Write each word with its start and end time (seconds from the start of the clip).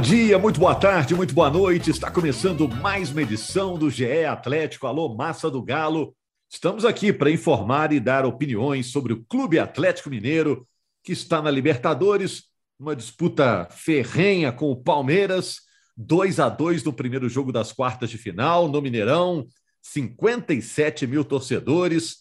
Bom 0.00 0.06
dia, 0.06 0.38
muito 0.38 0.58
boa 0.58 0.74
tarde, 0.74 1.14
muito 1.14 1.34
boa 1.34 1.50
noite. 1.50 1.90
Está 1.90 2.10
começando 2.10 2.66
mais 2.66 3.10
uma 3.10 3.20
edição 3.20 3.76
do 3.76 3.90
GE 3.90 4.24
Atlético. 4.24 4.86
Alô, 4.86 5.14
Massa 5.14 5.50
do 5.50 5.62
Galo. 5.62 6.16
Estamos 6.48 6.86
aqui 6.86 7.12
para 7.12 7.30
informar 7.30 7.92
e 7.92 8.00
dar 8.00 8.24
opiniões 8.24 8.86
sobre 8.86 9.12
o 9.12 9.22
Clube 9.26 9.58
Atlético 9.58 10.08
Mineiro, 10.08 10.66
que 11.04 11.12
está 11.12 11.42
na 11.42 11.50
Libertadores, 11.50 12.44
uma 12.78 12.96
disputa 12.96 13.68
ferrenha 13.70 14.50
com 14.50 14.70
o 14.70 14.76
Palmeiras, 14.82 15.56
2 15.98 16.40
a 16.40 16.48
2 16.48 16.82
no 16.82 16.94
primeiro 16.94 17.28
jogo 17.28 17.52
das 17.52 17.70
quartas 17.70 18.08
de 18.08 18.16
final, 18.16 18.68
no 18.68 18.80
Mineirão, 18.80 19.46
57 19.82 21.06
mil 21.06 21.26
torcedores 21.26 22.20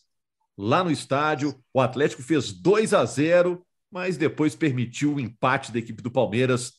lá 0.58 0.84
no 0.84 0.92
estádio. 0.92 1.56
O 1.74 1.80
Atlético 1.80 2.24
fez 2.24 2.52
2 2.52 2.94
a 2.94 3.06
0, 3.06 3.66
mas 3.90 4.18
depois 4.18 4.54
permitiu 4.54 5.14
o 5.14 5.20
empate 5.20 5.72
da 5.72 5.80
equipe 5.80 6.04
do 6.04 6.12
Palmeiras 6.12 6.79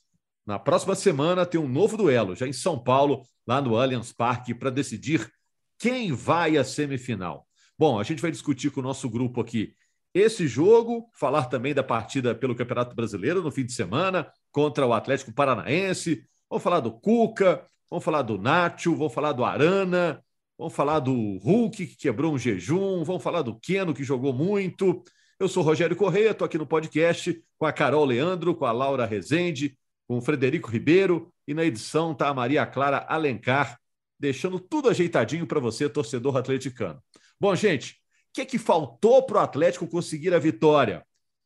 na 0.50 0.59
próxima 0.59 0.96
semana 0.96 1.46
tem 1.46 1.60
um 1.60 1.68
novo 1.68 1.96
duelo, 1.96 2.34
já 2.34 2.45
em 2.45 2.52
São 2.52 2.77
Paulo, 2.77 3.22
lá 3.46 3.62
no 3.62 3.77
Allianz 3.77 4.11
Parque, 4.11 4.52
para 4.52 4.69
decidir 4.69 5.30
quem 5.78 6.12
vai 6.12 6.56
à 6.56 6.64
semifinal. 6.64 7.47
Bom, 7.78 8.00
a 8.00 8.02
gente 8.02 8.20
vai 8.20 8.33
discutir 8.33 8.69
com 8.72 8.80
o 8.80 8.83
nosso 8.83 9.08
grupo 9.08 9.41
aqui 9.41 9.72
esse 10.12 10.48
jogo, 10.48 11.08
falar 11.14 11.44
também 11.44 11.72
da 11.72 11.84
partida 11.84 12.34
pelo 12.34 12.56
Campeonato 12.56 12.97
Brasileiro 12.97 13.41
no 13.42 13.52
fim 13.52 13.64
de 13.64 13.72
semana 13.72 14.28
contra 14.50 14.84
o 14.84 14.92
Atlético 14.92 15.33
Paranaense. 15.33 16.25
Vamos 16.50 16.64
falar 16.64 16.80
do 16.80 16.91
Cuca, 16.91 17.64
vamos 17.88 18.05
falar 18.05 18.22
do 18.22 18.36
Nacho, 18.36 18.97
vamos 18.97 19.14
falar 19.14 19.30
do 19.30 19.44
Arana, 19.44 20.20
vamos 20.58 20.75
falar 20.75 20.98
do 20.98 21.38
Hulk, 21.38 21.86
que 21.86 21.97
quebrou 21.97 22.34
um 22.34 22.38
jejum, 22.38 23.05
vamos 23.05 23.22
falar 23.22 23.42
do 23.42 23.56
Keno, 23.60 23.94
que 23.94 24.03
jogou 24.03 24.32
muito. 24.32 25.00
Eu 25.38 25.48
sou 25.48 25.62
Rogério 25.62 25.94
Correia, 25.94 26.32
estou 26.32 26.44
aqui 26.44 26.58
no 26.58 26.66
podcast 26.66 27.41
com 27.56 27.66
a 27.66 27.72
Carol 27.72 28.05
Leandro, 28.05 28.53
com 28.56 28.64
a 28.64 28.72
Laura 28.72 29.06
Rezende, 29.06 29.78
com 30.11 30.20
Frederico 30.20 30.69
Ribeiro 30.69 31.33
e 31.47 31.55
na 31.55 31.64
edição 31.64 32.11
está 32.11 32.27
a 32.27 32.34
Maria 32.34 32.66
Clara 32.66 33.06
Alencar, 33.08 33.78
deixando 34.19 34.58
tudo 34.58 34.89
ajeitadinho 34.89 35.47
para 35.47 35.61
você, 35.61 35.89
torcedor 35.89 36.36
atleticano. 36.36 37.00
Bom, 37.39 37.55
gente, 37.55 37.92
o 37.92 38.33
que, 38.33 38.41
é 38.41 38.44
que 38.44 38.58
faltou 38.58 39.22
para 39.22 39.38
o 39.38 39.41
Atlético 39.41 39.86
conseguir 39.86 40.34
a 40.34 40.38
vitória? 40.41 40.98
O 40.98 41.05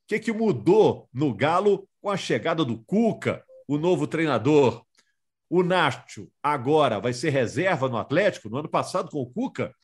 que, 0.09 0.15
é 0.15 0.19
que 0.19 0.33
mudou 0.33 1.11
no 1.12 1.35
Galo 1.35 1.87
com 2.01 2.09
a 2.09 2.17
chegada 2.17 2.65
do 2.65 2.83
Cuca, 2.85 3.45
o 3.69 3.77
novo 3.77 4.07
treinador? 4.07 4.83
O 5.51 5.62
Nacho 5.62 6.33
agora 6.42 6.98
vai 6.98 7.12
ser 7.12 7.29
reserva 7.29 7.87
no 7.87 7.98
Atlético? 7.98 8.48
No 8.48 8.57
ano 8.57 8.69
passado, 8.70 9.11
com 9.11 9.20
o 9.20 9.31
Cuca, 9.31 9.75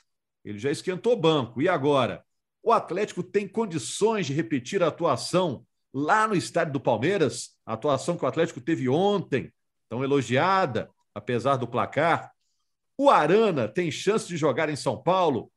ele 0.42 0.58
já 0.58 0.70
esquentou 0.70 1.14
banco. 1.20 1.61
E 1.61 1.69
agora? 1.69 2.25
O 2.62 2.73
Atlético 2.73 3.23
tem 3.23 3.47
condições 3.47 4.27
de 4.27 4.33
repetir 4.33 4.83
a 4.83 4.86
atuação 4.86 5.67
lá 5.92 6.27
no 6.27 6.34
estádio 6.34 6.73
do 6.73 6.81
Palmeiras, 6.81 7.51
a 7.71 7.75
atuação 7.75 8.17
que 8.17 8.25
o 8.25 8.29
Atlético 8.29 8.61
teve 8.61 8.89
ontem, 8.89 9.53
tão 9.89 10.03
elogiada, 10.03 10.91
apesar 11.15 11.55
do 11.55 11.69
placar. 11.69 12.33
O 12.99 13.09
Arana 13.09 13.69
tem 13.69 13.93
chance 13.93 14.27
de 14.27 14.37
jogar 14.37 14.69
em 14.69 14.75
São 14.75 15.01
Paulo? 15.01 15.53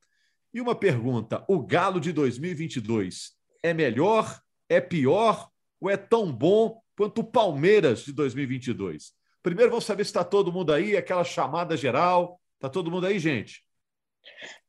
E 0.54 0.62
uma 0.62 0.76
pergunta: 0.76 1.44
o 1.48 1.60
Galo 1.66 2.00
de 2.00 2.14
2022 2.14 3.32
é 3.64 3.74
melhor, 3.74 4.40
é 4.70 4.80
pior 4.80 5.50
ou 5.82 5.90
é 5.90 5.98
tão 5.98 6.32
bom 6.32 6.80
quanto 6.96 7.22
o 7.22 7.24
Palmeiras 7.24 8.06
de 8.06 8.14
2022? 8.14 9.12
Primeiro 9.42 9.72
vamos 9.72 9.86
saber 9.86 10.04
se 10.04 10.10
está 10.10 10.24
todo 10.24 10.54
mundo 10.54 10.72
aí, 10.72 10.96
aquela 10.96 11.24
chamada 11.24 11.76
geral. 11.76 12.40
Está 12.56 12.70
todo 12.70 12.92
mundo 12.92 13.08
aí, 13.08 13.18
gente? 13.18 13.66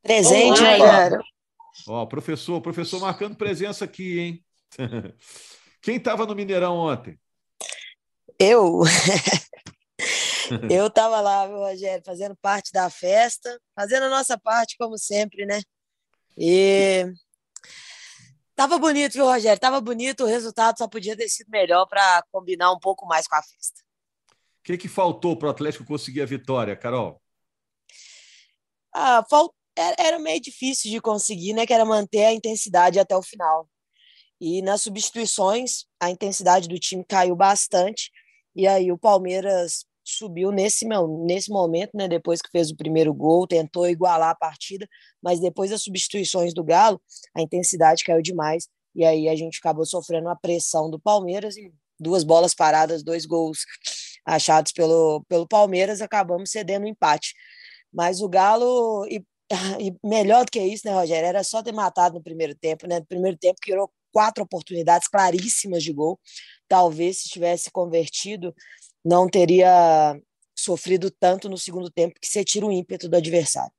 Presente, 0.03 0.60
Rogério. 0.60 1.22
Ó, 1.87 2.06
professor, 2.06 2.62
professor 2.62 3.00
marcando 3.00 3.37
presença 3.37 3.84
aqui, 3.84 4.19
hein? 4.19 4.44
Quem 5.83 5.97
estava 5.97 6.25
no 6.25 6.34
Mineirão 6.34 6.78
ontem? 6.78 7.19
Eu. 8.39 8.83
eu 10.71 10.87
estava 10.89 11.21
lá, 11.21 11.47
meu 11.47 11.59
Rogério, 11.59 12.05
fazendo 12.05 12.37
parte 12.37 12.72
da 12.72 12.91
festa, 12.91 13.61
fazendo 13.75 14.05
a 14.05 14.11
nossa 14.11 14.39
parte, 14.39 14.77
como 14.77 14.99
sempre, 14.99 15.47
né? 15.47 15.61
E 16.37 17.06
tava 18.55 18.78
bonito, 18.78 19.12
viu, 19.12 19.27
Rogério? 19.27 19.61
Tava 19.61 19.81
bonito, 19.81 20.25
o 20.25 20.28
resultado 20.28 20.78
só 20.78 20.89
podia 20.89 21.17
ter 21.17 21.28
sido 21.28 21.49
melhor 21.50 21.87
para 21.87 22.25
combinar 22.33 22.72
um 22.72 22.78
pouco 22.78 23.06
mais 23.06 23.27
com 23.27 23.37
a 23.37 23.43
festa. 23.43 23.83
O 24.31 24.65
que, 24.65 24.78
que 24.78 24.89
faltou 24.89 25.37
para 25.37 25.49
o 25.49 25.51
Atlético 25.51 25.84
conseguir 25.84 26.22
a 26.22 26.27
vitória, 26.27 26.75
Carol? 26.75 27.21
Ah, 28.93 29.25
falt... 29.28 29.53
era 29.77 30.19
meio 30.19 30.41
difícil 30.41 30.91
de 30.91 31.01
conseguir, 31.01 31.53
né? 31.53 31.66
Que 31.66 31.72
era 31.72 31.84
manter 31.84 32.25
a 32.25 32.33
intensidade 32.33 32.99
até 32.99 33.16
o 33.16 33.22
final. 33.22 33.69
E 34.41 34.62
nas 34.62 34.83
substituições, 34.83 35.84
a 36.01 36.11
intensidade 36.11 36.69
do 36.69 36.78
time 36.78 37.05
caiu 37.05 37.37
bastante. 37.37 38.11
E 38.54 38.66
aí 38.66 38.92
o 38.92 38.98
Palmeiras 38.98 39.84
subiu 40.04 40.53
nesse, 40.53 40.87
nesse 41.25 41.50
momento, 41.50 41.92
né, 41.94 42.06
depois 42.06 42.42
que 42.42 42.50
fez 42.50 42.70
o 42.70 42.76
primeiro 42.76 43.12
gol, 43.15 43.47
tentou 43.47 43.88
igualar 43.88 44.31
a 44.31 44.34
partida, 44.34 44.87
mas 45.22 45.41
depois 45.41 45.70
das 45.70 45.82
substituições 45.82 46.53
do 46.53 46.62
Galo, 46.62 47.00
a 47.34 47.41
intensidade 47.41 48.04
caiu 48.04 48.20
demais. 48.20 48.69
E 48.94 49.04
aí 49.04 49.28
a 49.28 49.34
gente 49.34 49.59
acabou 49.59 49.84
sofrendo 49.87 50.28
a 50.28 50.37
pressão 50.37 50.91
do 50.91 51.00
Palmeiras 51.00 51.56
e 51.56 51.72
duas 51.98 52.22
bolas 52.22 52.54
paradas, 52.54 53.03
dois 53.03 53.25
gols 53.25 53.60
achados 54.26 54.72
pelo, 54.72 55.25
pelo 55.28 55.48
Palmeiras, 55.48 56.00
acabamos 56.00 56.50
cedendo 56.50 56.84
o 56.84 56.86
um 56.86 56.91
empate. 56.91 57.34
Mas 57.92 58.21
o 58.21 58.28
Galo, 58.28 59.06
e, 59.06 59.25
e, 59.81 59.94
melhor 60.06 60.44
do 60.44 60.50
que 60.50 60.60
isso, 60.60 60.86
né, 60.86 60.92
Rogério? 60.92 61.26
Era 61.26 61.42
só 61.44 61.62
ter 61.62 61.72
matado 61.72 62.16
no 62.16 62.22
primeiro 62.22 62.54
tempo, 62.54 62.86
né? 62.86 63.00
No 63.00 63.06
primeiro 63.06 63.36
tempo, 63.38 63.59
criou 63.60 63.91
quatro 64.14 64.44
oportunidades 64.44 65.08
claríssimas 65.08 65.82
de 65.82 65.92
gol. 65.92 66.20
Talvez 66.69 67.19
se 67.19 67.28
tivesse 67.28 67.69
convertido, 67.70 68.54
não 69.04 69.28
teria 69.28 70.16
sofrido 70.56 71.10
tanto 71.10 71.48
no 71.48 71.58
segundo 71.58 71.91
tempo 71.91 72.19
que 72.20 72.28
você 72.28 72.44
tira 72.44 72.64
o 72.64 72.72
ímpeto 72.72 73.08
do 73.08 73.16
adversário. 73.16 73.72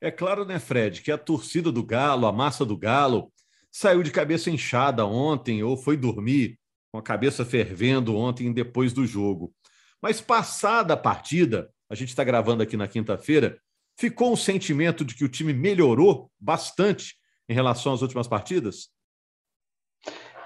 É 0.00 0.10
claro, 0.10 0.44
né, 0.44 0.58
Fred, 0.58 1.02
que 1.02 1.12
a 1.12 1.18
torcida 1.18 1.70
do 1.70 1.84
Galo, 1.84 2.26
a 2.26 2.32
massa 2.32 2.64
do 2.64 2.76
Galo, 2.76 3.30
saiu 3.70 4.02
de 4.02 4.10
cabeça 4.10 4.50
inchada 4.50 5.06
ontem 5.06 5.62
ou 5.62 5.76
foi 5.76 5.96
dormir 5.96 6.58
com 6.90 6.98
a 6.98 7.02
cabeça 7.02 7.44
fervendo 7.44 8.16
ontem 8.16 8.52
depois 8.52 8.92
do 8.92 9.06
jogo. 9.06 9.54
Mas 10.00 10.20
passada 10.20 10.94
a 10.94 10.96
partida, 10.96 11.70
a 11.88 11.94
gente 11.94 12.08
está 12.08 12.24
gravando 12.24 12.62
aqui 12.62 12.76
na 12.76 12.88
quinta-feira, 12.88 13.60
ficou 13.96 14.32
um 14.32 14.36
sentimento 14.36 15.04
de 15.04 15.14
que 15.14 15.24
o 15.24 15.28
time 15.28 15.52
melhorou 15.52 16.30
bastante 16.40 17.14
em 17.48 17.54
relação 17.54 17.92
às 17.92 18.02
últimas 18.02 18.26
partidas? 18.26 18.88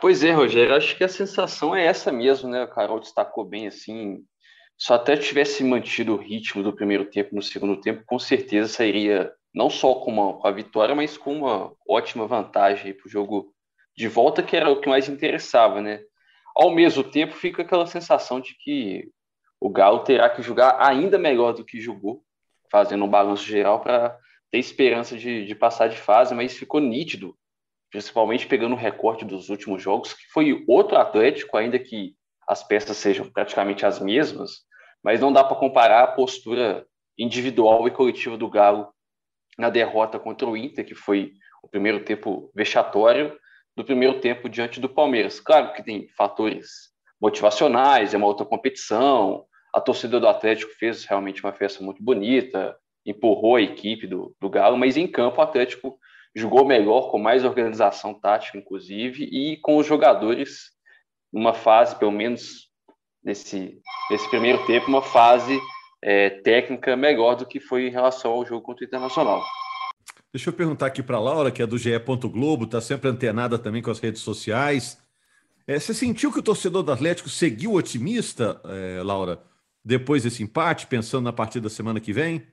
Pois 0.00 0.22
é, 0.22 0.30
Rogério, 0.32 0.74
acho 0.74 0.96
que 0.96 1.04
a 1.04 1.08
sensação 1.08 1.74
é 1.74 1.86
essa 1.86 2.12
mesmo, 2.12 2.50
né? 2.50 2.64
O 2.64 2.68
Carol 2.68 3.00
destacou 3.00 3.44
bem 3.44 3.66
assim. 3.66 4.22
Se 4.76 4.92
até 4.92 5.16
tivesse 5.16 5.64
mantido 5.64 6.14
o 6.14 6.18
ritmo 6.18 6.62
do 6.62 6.74
primeiro 6.74 7.06
tempo 7.06 7.34
no 7.34 7.42
segundo 7.42 7.80
tempo, 7.80 8.02
com 8.04 8.18
certeza 8.18 8.68
sairia 8.68 9.32
não 9.54 9.70
só 9.70 9.94
com, 9.94 10.10
uma, 10.10 10.34
com 10.38 10.46
a 10.46 10.50
vitória, 10.50 10.94
mas 10.94 11.16
com 11.16 11.34
uma 11.38 11.72
ótima 11.88 12.26
vantagem 12.26 12.92
para 12.92 13.06
o 13.06 13.10
jogo 13.10 13.54
de 13.96 14.06
volta, 14.06 14.42
que 14.42 14.54
era 14.54 14.70
o 14.70 14.80
que 14.80 14.88
mais 14.88 15.08
interessava, 15.08 15.80
né? 15.80 16.02
Ao 16.54 16.70
mesmo 16.70 17.02
tempo, 17.02 17.34
fica 17.34 17.62
aquela 17.62 17.86
sensação 17.86 18.38
de 18.38 18.54
que 18.54 19.10
o 19.58 19.70
Galo 19.70 20.00
terá 20.00 20.28
que 20.28 20.42
jogar 20.42 20.76
ainda 20.78 21.18
melhor 21.18 21.54
do 21.54 21.64
que 21.64 21.80
jogou, 21.80 22.22
fazendo 22.70 23.04
um 23.04 23.08
balanço 23.08 23.44
geral 23.44 23.80
para 23.80 24.18
ter 24.50 24.58
esperança 24.58 25.16
de, 25.16 25.46
de 25.46 25.54
passar 25.54 25.88
de 25.88 25.96
fase, 25.96 26.34
mas 26.34 26.56
ficou 26.56 26.80
nítido 26.80 27.34
principalmente 27.96 28.46
pegando 28.46 28.74
o 28.74 28.78
recorte 28.78 29.24
dos 29.24 29.48
últimos 29.48 29.82
jogos, 29.82 30.12
que 30.12 30.26
foi 30.26 30.62
outro 30.68 30.98
Atlético, 30.98 31.56
ainda 31.56 31.78
que 31.78 32.14
as 32.46 32.62
peças 32.62 32.94
sejam 32.98 33.26
praticamente 33.30 33.86
as 33.86 33.98
mesmas, 33.98 34.66
mas 35.02 35.18
não 35.18 35.32
dá 35.32 35.42
para 35.42 35.56
comparar 35.56 36.02
a 36.02 36.08
postura 36.08 36.84
individual 37.16 37.88
e 37.88 37.90
coletiva 37.90 38.36
do 38.36 38.50
Galo 38.50 38.92
na 39.58 39.70
derrota 39.70 40.18
contra 40.18 40.46
o 40.46 40.54
Inter, 40.54 40.84
que 40.84 40.94
foi 40.94 41.32
o 41.62 41.68
primeiro 41.68 42.04
tempo 42.04 42.52
vexatório, 42.54 43.34
do 43.74 43.82
primeiro 43.82 44.20
tempo 44.20 44.46
diante 44.46 44.78
do 44.78 44.90
Palmeiras. 44.90 45.40
Claro 45.40 45.72
que 45.72 45.82
tem 45.82 46.06
fatores 46.18 46.90
motivacionais, 47.18 48.12
é 48.12 48.18
uma 48.18 48.26
outra 48.26 48.44
competição, 48.44 49.46
a 49.72 49.80
torcida 49.80 50.20
do 50.20 50.28
Atlético 50.28 50.70
fez 50.72 51.06
realmente 51.06 51.42
uma 51.42 51.52
festa 51.54 51.82
muito 51.82 52.02
bonita, 52.02 52.76
empurrou 53.06 53.56
a 53.56 53.62
equipe 53.62 54.06
do, 54.06 54.36
do 54.38 54.50
Galo, 54.50 54.76
mas 54.76 54.98
em 54.98 55.06
campo 55.06 55.40
o 55.40 55.42
Atlético 55.42 55.98
jogou 56.36 56.66
melhor, 56.66 57.10
com 57.10 57.18
mais 57.18 57.44
organização 57.44 58.12
tática, 58.12 58.58
inclusive, 58.58 59.24
e 59.24 59.56
com 59.56 59.78
os 59.78 59.86
jogadores 59.86 60.70
numa 61.32 61.54
fase, 61.54 61.96
pelo 61.96 62.12
menos 62.12 62.68
nesse, 63.24 63.80
nesse 64.10 64.28
primeiro 64.28 64.64
tempo, 64.66 64.86
uma 64.86 65.02
fase 65.02 65.58
é, 66.02 66.28
técnica 66.28 66.94
melhor 66.94 67.34
do 67.34 67.46
que 67.46 67.58
foi 67.58 67.86
em 67.86 67.90
relação 67.90 68.32
ao 68.32 68.44
jogo 68.44 68.62
contra 68.62 68.84
o 68.84 68.86
Internacional. 68.86 69.42
Deixa 70.32 70.50
eu 70.50 70.52
perguntar 70.52 70.86
aqui 70.86 71.02
para 71.02 71.16
a 71.16 71.20
Laura, 71.20 71.50
que 71.50 71.62
é 71.62 71.66
do 71.66 71.78
GE. 71.78 71.98
Globo, 72.30 72.64
está 72.64 72.80
sempre 72.80 73.08
antenada 73.08 73.58
também 73.58 73.80
com 73.80 73.90
as 73.90 73.98
redes 73.98 74.20
sociais. 74.20 74.98
É, 75.66 75.78
você 75.78 75.94
sentiu 75.94 76.30
que 76.30 76.38
o 76.38 76.42
torcedor 76.42 76.82
do 76.82 76.92
Atlético 76.92 77.30
seguiu 77.30 77.72
otimista, 77.72 78.60
é, 78.64 79.02
Laura, 79.02 79.42
depois 79.82 80.22
desse 80.22 80.42
empate, 80.42 80.86
pensando 80.86 81.24
na 81.24 81.32
partida 81.32 81.64
da 81.64 81.74
semana 81.74 81.98
que 81.98 82.12
vem? 82.12 82.46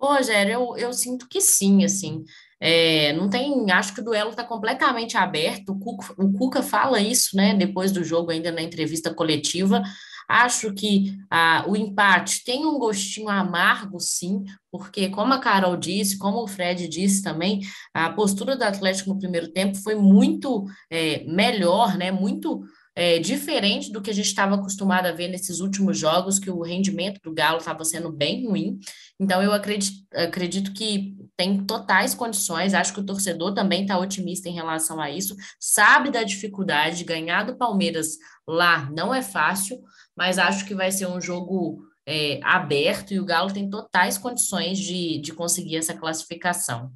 Ô, 0.00 0.14
Rogério, 0.14 0.52
eu, 0.54 0.76
eu 0.78 0.92
sinto 0.94 1.28
que 1.28 1.40
sim, 1.42 1.84
assim. 1.84 2.24
É, 2.58 3.12
não 3.12 3.28
tem, 3.28 3.70
acho 3.70 3.94
que 3.94 4.00
o 4.00 4.04
duelo 4.04 4.30
está 4.30 4.42
completamente 4.42 5.16
aberto. 5.16 5.72
O 5.72 5.78
Cuca, 5.78 6.14
o 6.16 6.32
Cuca 6.32 6.62
fala 6.62 7.00
isso, 7.00 7.36
né? 7.36 7.54
Depois 7.54 7.92
do 7.92 8.02
jogo, 8.02 8.30
ainda 8.30 8.50
na 8.50 8.62
entrevista 8.62 9.12
coletiva. 9.14 9.82
Acho 10.26 10.72
que 10.72 11.18
ah, 11.30 11.64
o 11.68 11.76
empate 11.76 12.44
tem 12.44 12.64
um 12.64 12.78
gostinho 12.78 13.28
amargo, 13.28 13.98
sim, 13.98 14.44
porque, 14.70 15.08
como 15.08 15.34
a 15.34 15.40
Carol 15.40 15.76
disse, 15.76 16.16
como 16.16 16.42
o 16.42 16.46
Fred 16.46 16.86
disse 16.88 17.20
também, 17.20 17.60
a 17.92 18.10
postura 18.10 18.56
do 18.56 18.62
Atlético 18.62 19.10
no 19.10 19.18
primeiro 19.18 19.52
tempo 19.52 19.76
foi 19.76 19.96
muito 19.96 20.64
é, 20.88 21.24
melhor, 21.24 21.98
né? 21.98 22.12
Muito 22.12 22.62
é, 22.94 23.18
diferente 23.18 23.92
do 23.92 24.02
que 24.02 24.10
a 24.10 24.14
gente 24.14 24.26
estava 24.26 24.56
acostumado 24.56 25.06
a 25.06 25.12
ver 25.12 25.28
nesses 25.28 25.60
últimos 25.60 25.98
jogos, 25.98 26.38
que 26.38 26.50
o 26.50 26.62
rendimento 26.62 27.20
do 27.22 27.32
Galo 27.32 27.58
estava 27.58 27.84
sendo 27.84 28.10
bem 28.10 28.46
ruim. 28.46 28.78
Então, 29.18 29.42
eu 29.42 29.52
acredito, 29.52 30.04
acredito 30.12 30.72
que 30.72 31.16
tem 31.36 31.64
totais 31.64 32.14
condições, 32.14 32.74
acho 32.74 32.92
que 32.92 33.00
o 33.00 33.06
torcedor 33.06 33.54
também 33.54 33.82
está 33.82 33.98
otimista 33.98 34.48
em 34.48 34.54
relação 34.54 35.00
a 35.00 35.10
isso, 35.10 35.36
sabe 35.58 36.10
da 36.10 36.22
dificuldade 36.22 36.98
de 36.98 37.04
ganhar 37.04 37.44
do 37.44 37.56
Palmeiras 37.56 38.16
lá, 38.46 38.90
não 38.90 39.14
é 39.14 39.22
fácil, 39.22 39.80
mas 40.16 40.38
acho 40.38 40.66
que 40.66 40.74
vai 40.74 40.90
ser 40.90 41.06
um 41.06 41.20
jogo 41.20 41.82
é, 42.06 42.40
aberto 42.42 43.14
e 43.14 43.20
o 43.20 43.24
Galo 43.24 43.52
tem 43.52 43.70
totais 43.70 44.18
condições 44.18 44.78
de, 44.78 45.18
de 45.18 45.32
conseguir 45.32 45.76
essa 45.76 45.94
classificação. 45.94 46.92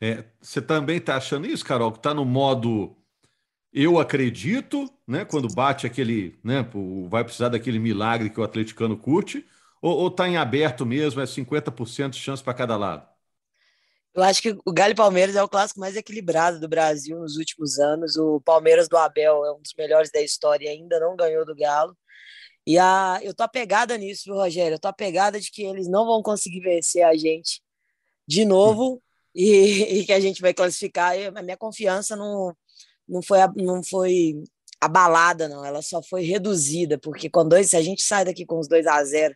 É, 0.00 0.24
você 0.40 0.60
também 0.60 0.98
está 0.98 1.16
achando 1.16 1.46
isso, 1.46 1.64
Carol, 1.64 1.92
que 1.92 1.98
está 1.98 2.12
no 2.12 2.24
modo 2.24 2.96
eu 3.76 4.00
acredito, 4.00 4.90
né? 5.06 5.26
Quando 5.26 5.52
bate 5.54 5.86
aquele, 5.86 6.38
né? 6.42 6.66
Vai 7.10 7.22
precisar 7.22 7.50
daquele 7.50 7.78
milagre 7.78 8.30
que 8.30 8.40
o 8.40 8.42
atleticano 8.42 8.96
curte, 8.96 9.46
ou 9.82 10.08
está 10.08 10.26
em 10.26 10.38
aberto 10.38 10.86
mesmo, 10.86 11.20
é 11.20 11.26
50% 11.26 12.10
de 12.10 12.18
chance 12.18 12.42
para 12.42 12.54
cada 12.54 12.74
lado? 12.74 13.06
Eu 14.14 14.22
acho 14.22 14.40
que 14.40 14.56
o 14.64 14.72
Galo 14.72 14.92
e 14.92 14.94
Palmeiras 14.94 15.36
é 15.36 15.42
o 15.42 15.48
clássico 15.48 15.78
mais 15.78 15.94
equilibrado 15.94 16.58
do 16.58 16.66
Brasil 16.66 17.18
nos 17.18 17.36
últimos 17.36 17.78
anos. 17.78 18.16
O 18.16 18.40
Palmeiras 18.40 18.88
do 18.88 18.96
Abel 18.96 19.44
é 19.44 19.52
um 19.52 19.60
dos 19.60 19.74
melhores 19.76 20.10
da 20.10 20.22
história 20.22 20.64
e 20.64 20.68
ainda 20.68 20.98
não 20.98 21.14
ganhou 21.14 21.44
do 21.44 21.54
Galo. 21.54 21.94
E 22.66 22.78
a, 22.78 23.20
eu 23.22 23.34
tô 23.34 23.42
apegada 23.42 23.96
nisso, 23.98 24.22
viu, 24.24 24.36
Rogério? 24.36 24.76
Eu 24.76 24.80
tô 24.80 24.88
apegada 24.88 25.38
de 25.38 25.50
que 25.50 25.62
eles 25.62 25.86
não 25.86 26.06
vão 26.06 26.22
conseguir 26.22 26.60
vencer 26.60 27.02
a 27.02 27.14
gente 27.14 27.60
de 28.26 28.46
novo 28.46 29.02
e, 29.34 30.00
e, 30.00 30.06
que 30.06 30.12
a 30.14 30.20
gente 30.20 30.40
vai 30.40 30.54
classificar. 30.54 31.16
E 31.18 31.26
a 31.26 31.42
minha 31.42 31.56
confiança 31.58 32.16
não, 32.16 32.56
não 33.08 33.22
foi, 33.22 33.38
não 33.56 33.82
foi 33.82 34.42
abalada, 34.80 35.48
não, 35.48 35.64
ela 35.64 35.82
só 35.82 36.02
foi 36.02 36.22
reduzida, 36.22 36.98
porque 36.98 37.30
com 37.30 37.48
dois, 37.48 37.70
se 37.70 37.76
a 37.76 37.82
gente 37.82 38.02
sai 38.02 38.24
daqui 38.24 38.44
com 38.44 38.58
os 38.58 38.68
2 38.68 38.86
a 38.86 39.02
0 39.04 39.34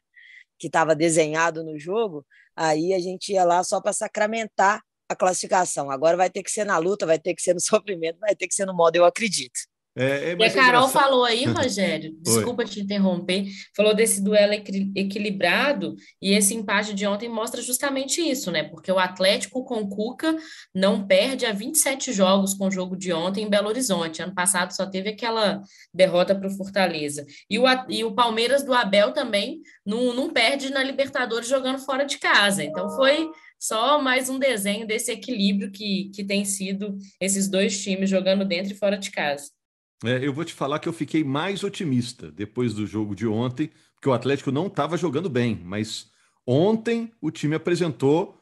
que 0.58 0.66
estava 0.66 0.94
desenhado 0.94 1.64
no 1.64 1.78
jogo, 1.78 2.26
aí 2.54 2.92
a 2.92 2.98
gente 3.00 3.32
ia 3.32 3.44
lá 3.44 3.64
só 3.64 3.80
para 3.80 3.92
sacramentar 3.92 4.82
a 5.08 5.16
classificação. 5.16 5.90
Agora 5.90 6.16
vai 6.16 6.30
ter 6.30 6.42
que 6.42 6.50
ser 6.50 6.64
na 6.64 6.78
luta, 6.78 7.06
vai 7.06 7.18
ter 7.18 7.34
que 7.34 7.42
ser 7.42 7.54
no 7.54 7.60
sofrimento, 7.60 8.18
vai 8.20 8.34
ter 8.36 8.46
que 8.46 8.54
ser 8.54 8.66
no 8.66 8.74
modo 8.74 8.96
eu 8.96 9.04
acredito. 9.04 9.58
É, 10.00 10.30
é, 10.30 10.36
e 10.38 10.44
a 10.44 10.50
Carol 10.50 10.88
falou 10.88 11.26
aí, 11.26 11.44
Rogério, 11.44 12.16
desculpa 12.24 12.64
te 12.64 12.80
interromper, 12.80 13.44
falou 13.76 13.94
desse 13.94 14.24
duelo 14.24 14.54
equilibrado 14.54 15.94
e 16.22 16.32
esse 16.32 16.54
empate 16.54 16.94
de 16.94 17.06
ontem 17.06 17.28
mostra 17.28 17.60
justamente 17.60 18.18
isso, 18.22 18.50
né? 18.50 18.62
Porque 18.62 18.90
o 18.90 18.98
Atlético 18.98 19.62
com 19.62 19.86
Cuca 19.86 20.34
não 20.74 21.06
perde 21.06 21.44
a 21.44 21.52
27 21.52 22.14
jogos 22.14 22.54
com 22.54 22.68
o 22.68 22.70
jogo 22.70 22.96
de 22.96 23.12
ontem 23.12 23.44
em 23.44 23.50
Belo 23.50 23.68
Horizonte. 23.68 24.22
Ano 24.22 24.34
passado 24.34 24.74
só 24.74 24.86
teve 24.86 25.10
aquela 25.10 25.60
derrota 25.92 26.34
para 26.34 26.48
o 26.48 26.56
Fortaleza. 26.56 27.26
E 27.50 27.58
o, 27.58 27.64
e 27.90 28.02
o 28.02 28.14
Palmeiras 28.14 28.62
do 28.62 28.72
Abel 28.72 29.12
também 29.12 29.60
não, 29.84 30.14
não 30.14 30.30
perde 30.30 30.70
na 30.70 30.82
Libertadores 30.82 31.46
jogando 31.46 31.78
fora 31.78 32.04
de 32.06 32.16
casa. 32.16 32.64
Então 32.64 32.88
foi 32.96 33.28
só 33.58 34.00
mais 34.00 34.30
um 34.30 34.38
desenho 34.38 34.86
desse 34.86 35.12
equilíbrio 35.12 35.70
que, 35.70 36.10
que 36.14 36.24
tem 36.24 36.46
sido 36.46 36.96
esses 37.20 37.48
dois 37.48 37.82
times 37.82 38.08
jogando 38.08 38.46
dentro 38.46 38.72
e 38.72 38.76
fora 38.76 38.96
de 38.96 39.10
casa. 39.10 39.59
É, 40.04 40.26
eu 40.26 40.32
vou 40.32 40.44
te 40.44 40.54
falar 40.54 40.78
que 40.78 40.88
eu 40.88 40.92
fiquei 40.92 41.22
mais 41.22 41.62
otimista 41.62 42.30
depois 42.30 42.72
do 42.72 42.86
jogo 42.86 43.14
de 43.14 43.26
ontem, 43.26 43.70
porque 43.94 44.08
o 44.08 44.12
Atlético 44.14 44.50
não 44.50 44.66
estava 44.66 44.96
jogando 44.96 45.28
bem, 45.28 45.60
mas 45.62 46.10
ontem 46.46 47.12
o 47.20 47.30
time 47.30 47.54
apresentou, 47.54 48.40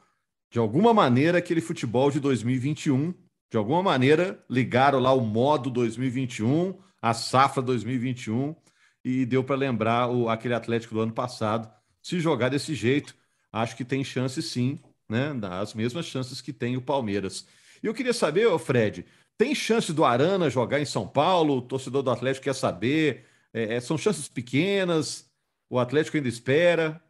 de 0.49 0.57
alguma 0.57 0.93
maneira, 0.93 1.37
aquele 1.37 1.61
futebol 1.61 2.09
de 2.09 2.19
2021. 2.19 3.13
De 3.51 3.57
alguma 3.57 3.83
maneira, 3.83 4.43
ligaram 4.49 4.99
lá 4.99 5.11
o 5.11 5.21
modo 5.21 5.69
2021, 5.69 6.77
a 7.01 7.13
safra 7.13 7.61
2021, 7.61 8.55
e 9.03 9.25
deu 9.25 9.43
para 9.43 9.55
lembrar 9.55 10.07
o, 10.09 10.29
aquele 10.29 10.53
Atlético 10.53 10.93
do 10.95 11.01
ano 11.01 11.13
passado. 11.13 11.69
Se 12.01 12.19
jogar 12.19 12.49
desse 12.49 12.73
jeito, 12.73 13.15
acho 13.51 13.75
que 13.75 13.83
tem 13.83 14.03
chance 14.03 14.41
sim, 14.41 14.79
né? 15.09 15.35
As 15.59 15.73
mesmas 15.73 16.05
chances 16.05 16.41
que 16.41 16.53
tem 16.53 16.77
o 16.77 16.81
Palmeiras. 16.81 17.45
E 17.81 17.87
eu 17.87 17.93
queria 17.93 18.13
saber, 18.13 18.57
Fred, 18.59 19.05
tem 19.39 19.55
chance 19.55 19.93
do 19.93 20.03
Arana 20.03 20.49
jogar 20.49 20.81
em 20.81 20.85
São 20.85 21.07
Paulo? 21.07 21.55
O 21.55 21.61
torcedor 21.61 22.03
do 22.03 22.11
Atlético 22.11 22.43
quer 22.43 22.53
saber. 22.53 23.25
É, 23.53 23.75
é, 23.75 23.79
são 23.79 23.97
chances 23.97 24.27
pequenas? 24.27 25.31
O 25.69 25.79
Atlético 25.79 26.17
ainda 26.17 26.27
espera? 26.27 27.01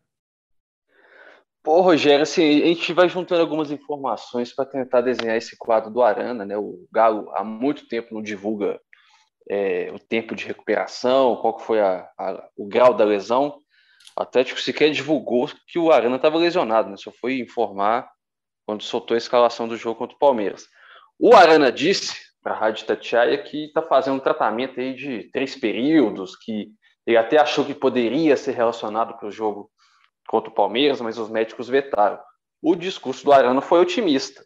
Pô, 1.64 1.82
Rogério, 1.82 2.22
assim, 2.22 2.62
a 2.62 2.68
gente 2.68 2.94
vai 2.94 3.10
juntando 3.10 3.42
algumas 3.42 3.72
informações 3.72 4.54
para 4.54 4.64
tentar 4.64 5.02
desenhar 5.02 5.38
esse 5.38 5.58
quadro 5.58 5.90
do 5.90 6.04
Arana, 6.04 6.46
né? 6.46 6.56
O 6.56 6.88
Galo 6.92 7.32
há 7.34 7.44
muito 7.44 7.88
tempo 7.88 8.14
não 8.14 8.22
divulga 8.22 8.80
é, 9.50 9.92
o 9.92 9.98
tempo 9.98 10.36
de 10.36 10.46
recuperação, 10.46 11.36
qual 11.38 11.58
foi 11.58 11.82
a, 11.82 12.08
a, 12.16 12.48
o 12.56 12.68
grau 12.68 12.94
da 12.94 13.06
lesão. 13.06 13.58
O 14.16 14.22
Atlético 14.22 14.62
sequer 14.62 14.92
divulgou 14.92 15.50
que 15.68 15.80
o 15.80 15.92
Arana 15.92 16.18
estava 16.18 16.38
lesionado, 16.38 16.92
né? 16.92 16.96
Só 16.96 17.12
foi 17.12 17.40
informar 17.40 18.08
quando 18.68 18.84
soltou 18.84 19.16
a 19.16 19.18
escalação 19.18 19.68
do 19.68 19.76
jogo 19.76 19.98
contra 19.98 20.16
o 20.16 20.20
Palmeiras. 20.20 20.68
O 21.22 21.36
Arana 21.36 21.70
disse 21.70 22.16
para 22.42 22.54
a 22.54 22.58
Rádio 22.58 22.86
Tatiaia 22.86 23.38
que 23.44 23.66
está 23.66 23.82
fazendo 23.82 24.16
um 24.16 24.22
tratamento 24.22 24.80
aí 24.80 24.96
de 24.96 25.30
três 25.34 25.54
períodos, 25.54 26.34
que 26.38 26.72
ele 27.06 27.18
até 27.18 27.38
achou 27.38 27.66
que 27.66 27.74
poderia 27.74 28.38
ser 28.38 28.54
relacionado 28.54 29.18
para 29.18 29.28
o 29.28 29.32
jogo 29.32 29.70
contra 30.30 30.50
o 30.50 30.54
Palmeiras, 30.54 31.02
mas 31.02 31.18
os 31.18 31.30
médicos 31.30 31.68
vetaram. 31.68 32.18
O 32.62 32.74
discurso 32.74 33.26
do 33.26 33.34
Arana 33.34 33.60
foi 33.60 33.82
otimista. 33.82 34.42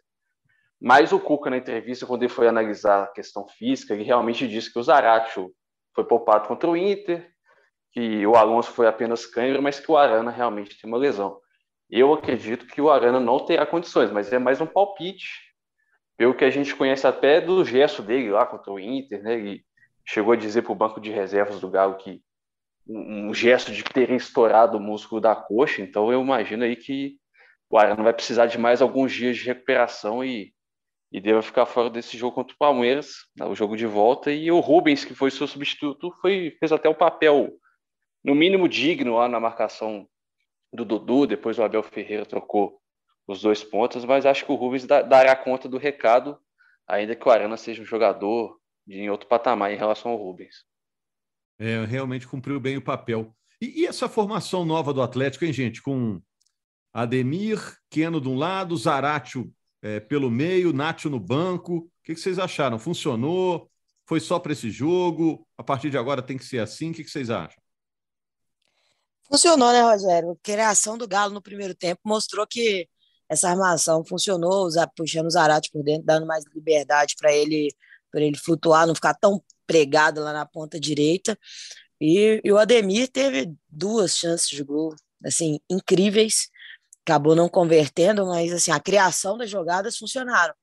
Mas 0.80 1.12
o 1.12 1.20
Cuca, 1.20 1.48
na 1.48 1.58
entrevista, 1.58 2.06
quando 2.06 2.24
ele 2.24 2.32
foi 2.32 2.48
analisar 2.48 3.04
a 3.04 3.12
questão 3.12 3.46
física, 3.46 3.94
ele 3.94 4.02
realmente 4.02 4.48
disse 4.48 4.72
que 4.72 4.78
o 4.78 4.82
Zaratio 4.82 5.52
foi 5.94 6.02
poupado 6.02 6.48
contra 6.48 6.68
o 6.68 6.76
Inter, 6.76 7.30
que 7.92 8.26
o 8.26 8.34
Alonso 8.34 8.72
foi 8.72 8.88
apenas 8.88 9.26
câimbra, 9.26 9.62
mas 9.62 9.78
que 9.78 9.92
o 9.92 9.96
Arana 9.96 10.32
realmente 10.32 10.76
tem 10.80 10.90
uma 10.90 10.98
lesão. 10.98 11.38
Eu 11.88 12.12
acredito 12.12 12.66
que 12.66 12.80
o 12.80 12.90
Arana 12.90 13.20
não 13.20 13.38
terá 13.46 13.64
condições, 13.64 14.10
mas 14.10 14.32
é 14.32 14.40
mais 14.40 14.60
um 14.60 14.66
palpite 14.66 15.53
pelo 16.16 16.34
que 16.34 16.44
a 16.44 16.50
gente 16.50 16.74
conhece 16.74 17.06
até 17.06 17.40
do 17.40 17.64
gesto 17.64 18.02
dele 18.02 18.30
lá 18.30 18.46
contra 18.46 18.72
o 18.72 18.78
Inter, 18.78 19.22
né? 19.22 19.34
Ele 19.34 19.64
chegou 20.06 20.32
a 20.32 20.36
dizer 20.36 20.62
para 20.62 20.72
o 20.72 20.76
banco 20.76 21.00
de 21.00 21.10
reservas 21.10 21.60
do 21.60 21.70
Galo 21.70 21.96
que 21.96 22.22
um, 22.86 23.28
um 23.28 23.34
gesto 23.34 23.72
de 23.72 23.82
ter 23.82 24.10
estourado 24.10 24.76
o 24.76 24.80
músculo 24.80 25.20
da 25.20 25.34
coxa, 25.34 25.82
então 25.82 26.12
eu 26.12 26.20
imagino 26.20 26.64
aí 26.64 26.76
que 26.76 27.16
o 27.70 27.78
Arana 27.78 28.02
vai 28.02 28.12
precisar 28.12 28.46
de 28.46 28.58
mais 28.58 28.82
alguns 28.82 29.12
dias 29.12 29.36
de 29.36 29.44
recuperação 29.44 30.22
e, 30.22 30.52
e 31.10 31.20
deva 31.20 31.42
ficar 31.42 31.66
fora 31.66 31.88
desse 31.88 32.16
jogo 32.16 32.34
contra 32.34 32.54
o 32.54 32.58
Palmeiras, 32.58 33.26
né, 33.36 33.46
o 33.46 33.54
jogo 33.54 33.76
de 33.76 33.86
volta, 33.86 34.30
e 34.30 34.50
o 34.50 34.60
Rubens, 34.60 35.04
que 35.04 35.14
foi 35.14 35.30
seu 35.30 35.46
substituto, 35.46 36.14
foi, 36.20 36.56
fez 36.60 36.70
até 36.72 36.88
o 36.88 36.94
papel 36.94 37.50
no 38.22 38.34
mínimo 38.34 38.68
digno 38.68 39.16
lá 39.16 39.28
na 39.28 39.40
marcação 39.40 40.06
do 40.72 40.84
Dudu, 40.84 41.26
depois 41.26 41.58
o 41.58 41.62
Abel 41.62 41.82
Ferreira 41.82 42.26
trocou 42.26 42.80
os 43.26 43.40
dois 43.40 43.64
pontos, 43.64 44.04
mas 44.04 44.26
acho 44.26 44.44
que 44.44 44.52
o 44.52 44.54
Rubens 44.54 44.84
dará 44.86 45.34
conta 45.34 45.68
do 45.68 45.78
recado, 45.78 46.38
ainda 46.86 47.16
que 47.16 47.26
o 47.26 47.30
Arana 47.30 47.56
seja 47.56 47.82
um 47.82 47.86
jogador 47.86 48.58
de 48.86 48.98
em 48.98 49.10
outro 49.10 49.28
patamar 49.28 49.72
em 49.72 49.76
relação 49.76 50.10
ao 50.10 50.18
Rubens. 50.18 50.64
É, 51.58 51.84
realmente 51.84 52.26
cumpriu 52.26 52.60
bem 52.60 52.76
o 52.76 52.82
papel. 52.82 53.34
E, 53.60 53.82
e 53.82 53.86
essa 53.86 54.08
formação 54.08 54.64
nova 54.64 54.92
do 54.92 55.00
Atlético, 55.00 55.44
hein, 55.44 55.52
gente? 55.52 55.80
Com 55.80 56.20
Ademir, 56.92 57.58
Keno 57.88 58.20
de 58.20 58.28
um 58.28 58.36
lado, 58.36 58.76
Zaratio 58.76 59.52
é, 59.84 60.00
pelo 60.00 60.30
meio, 60.30 60.72
Nacho 60.72 61.10
no 61.10 61.20
banco. 61.20 61.76
O 61.76 61.90
que, 62.02 62.14
que 62.14 62.20
vocês 62.20 62.38
acharam? 62.38 62.78
Funcionou? 62.78 63.70
Foi 64.06 64.18
só 64.18 64.38
para 64.38 64.52
esse 64.52 64.70
jogo? 64.70 65.46
A 65.56 65.62
partir 65.62 65.90
de 65.90 65.98
agora 65.98 66.22
tem 66.22 66.36
que 66.36 66.44
ser 66.44 66.58
assim? 66.58 66.90
O 66.90 66.94
que, 66.94 67.04
que 67.04 67.10
vocês 67.10 67.30
acham? 67.30 67.62
Funcionou, 69.22 69.72
né, 69.72 69.82
Rogério? 69.82 70.32
A 70.32 70.36
criação 70.42 70.98
do 70.98 71.08
Galo 71.08 71.32
no 71.32 71.42
primeiro 71.42 71.74
tempo 71.74 72.00
mostrou 72.04 72.46
que 72.46 72.88
essa 73.28 73.48
armação 73.48 74.04
funcionou, 74.04 74.68
puxando 74.96 75.26
o 75.26 75.30
Zarate 75.30 75.70
por 75.70 75.82
dentro, 75.82 76.04
dando 76.04 76.26
mais 76.26 76.44
liberdade 76.54 77.14
para 77.18 77.32
ele 77.32 77.68
para 78.14 78.22
ele 78.22 78.38
flutuar, 78.38 78.86
não 78.86 78.94
ficar 78.94 79.14
tão 79.14 79.42
pregado 79.66 80.20
lá 80.20 80.32
na 80.32 80.46
ponta 80.46 80.78
direita. 80.78 81.36
E, 82.00 82.40
e 82.44 82.52
o 82.52 82.58
Ademir 82.58 83.08
teve 83.10 83.52
duas 83.68 84.16
chances 84.16 84.48
de 84.48 84.62
gol, 84.62 84.94
assim, 85.24 85.58
incríveis. 85.68 86.48
Acabou 87.04 87.34
não 87.34 87.48
convertendo, 87.48 88.24
mas 88.26 88.52
assim, 88.52 88.70
a 88.70 88.78
criação 88.78 89.36
das 89.36 89.50
jogadas 89.50 89.96
funcionaram. 89.96 90.54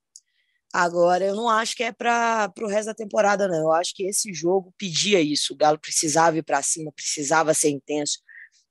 Agora, 0.73 1.25
eu 1.25 1.35
não 1.35 1.49
acho 1.49 1.75
que 1.75 1.83
é 1.83 1.91
para 1.91 2.49
o 2.61 2.67
resto 2.67 2.87
da 2.87 2.93
temporada, 2.93 3.47
não. 3.49 3.63
Eu 3.63 3.71
acho 3.73 3.93
que 3.93 4.03
esse 4.03 4.33
jogo 4.33 4.73
pedia 4.77 5.19
isso. 5.19 5.53
O 5.53 5.57
Galo 5.57 5.77
precisava 5.77 6.37
ir 6.37 6.43
para 6.43 6.61
cima, 6.61 6.91
precisava 6.93 7.53
ser 7.53 7.69
intenso, 7.69 8.19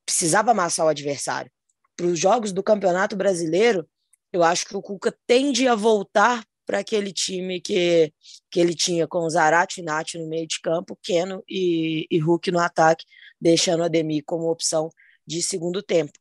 precisava 0.07 0.53
amassar 0.53 0.87
o 0.87 0.89
adversário. 0.89 1.53
Para 2.01 2.07
os 2.07 2.19
jogos 2.19 2.51
do 2.51 2.63
Campeonato 2.63 3.15
Brasileiro, 3.15 3.87
eu 4.33 4.43
acho 4.43 4.65
que 4.65 4.75
o 4.75 4.81
Cuca 4.81 5.15
tende 5.27 5.69
a 5.69 5.75
voltar 5.75 6.43
para 6.65 6.79
aquele 6.79 7.13
time 7.13 7.61
que, 7.61 8.11
que 8.51 8.59
ele 8.59 8.75
tinha 8.75 9.07
com 9.07 9.19
o 9.19 9.29
Zarate 9.29 9.83
e 9.83 9.85
Nath 9.85 10.15
no 10.15 10.27
meio 10.27 10.47
de 10.47 10.63
campo, 10.63 10.99
Keno 11.03 11.45
e, 11.47 12.07
e 12.11 12.19
Hulk 12.19 12.51
no 12.51 12.59
ataque, 12.59 13.05
deixando 13.39 13.81
o 13.81 13.85
Ademir 13.85 14.25
como 14.25 14.51
opção 14.51 14.89
de 15.27 15.43
segundo 15.43 15.83
tempo. 15.83 16.19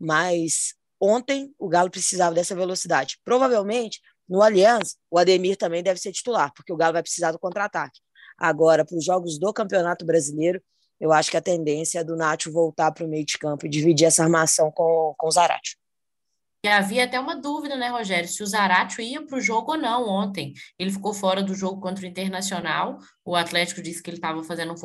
Mas 0.00 0.72
ontem 0.98 1.54
o 1.58 1.68
Galo 1.68 1.90
precisava 1.90 2.34
dessa 2.34 2.54
velocidade. 2.54 3.18
Provavelmente, 3.22 4.00
no 4.26 4.40
Allianz, 4.40 4.96
o 5.10 5.18
Ademir 5.18 5.58
também 5.58 5.82
deve 5.82 6.00
ser 6.00 6.10
titular, 6.10 6.54
porque 6.54 6.72
o 6.72 6.76
Galo 6.76 6.94
vai 6.94 7.02
precisar 7.02 7.32
do 7.32 7.38
contra-ataque. 7.38 8.00
Agora, 8.38 8.82
para 8.82 8.96
os 8.96 9.04
jogos 9.04 9.38
do 9.38 9.52
Campeonato 9.52 10.06
Brasileiro, 10.06 10.62
eu 11.00 11.12
acho 11.12 11.30
que 11.30 11.36
a 11.36 11.42
tendência 11.42 12.00
é 12.00 12.04
do 12.04 12.16
Nacho 12.16 12.52
voltar 12.52 12.92
para 12.92 13.04
o 13.04 13.08
meio 13.08 13.24
de 13.24 13.38
campo 13.38 13.66
e 13.66 13.68
dividir 13.68 14.06
essa 14.06 14.22
armação 14.22 14.70
com, 14.70 15.14
com 15.16 15.26
o 15.26 15.30
Zarate. 15.30 15.76
E 16.64 16.68
havia 16.68 17.04
até 17.04 17.20
uma 17.20 17.36
dúvida, 17.36 17.76
né, 17.76 17.88
Rogério, 17.88 18.28
se 18.28 18.42
o 18.42 18.46
Zaratio 18.46 19.00
ia 19.00 19.24
para 19.24 19.38
o 19.38 19.40
jogo 19.40 19.72
ou 19.72 19.78
não 19.78 20.08
ontem. 20.08 20.54
Ele 20.76 20.90
ficou 20.90 21.14
fora 21.14 21.40
do 21.40 21.54
jogo 21.54 21.80
contra 21.80 22.04
o 22.04 22.08
Internacional. 22.08 22.98
O 23.24 23.36
Atlético 23.36 23.80
disse 23.80 24.02
que 24.02 24.10
ele 24.10 24.16
estava 24.16 24.42
fazendo 24.42 24.72
um 24.72 24.76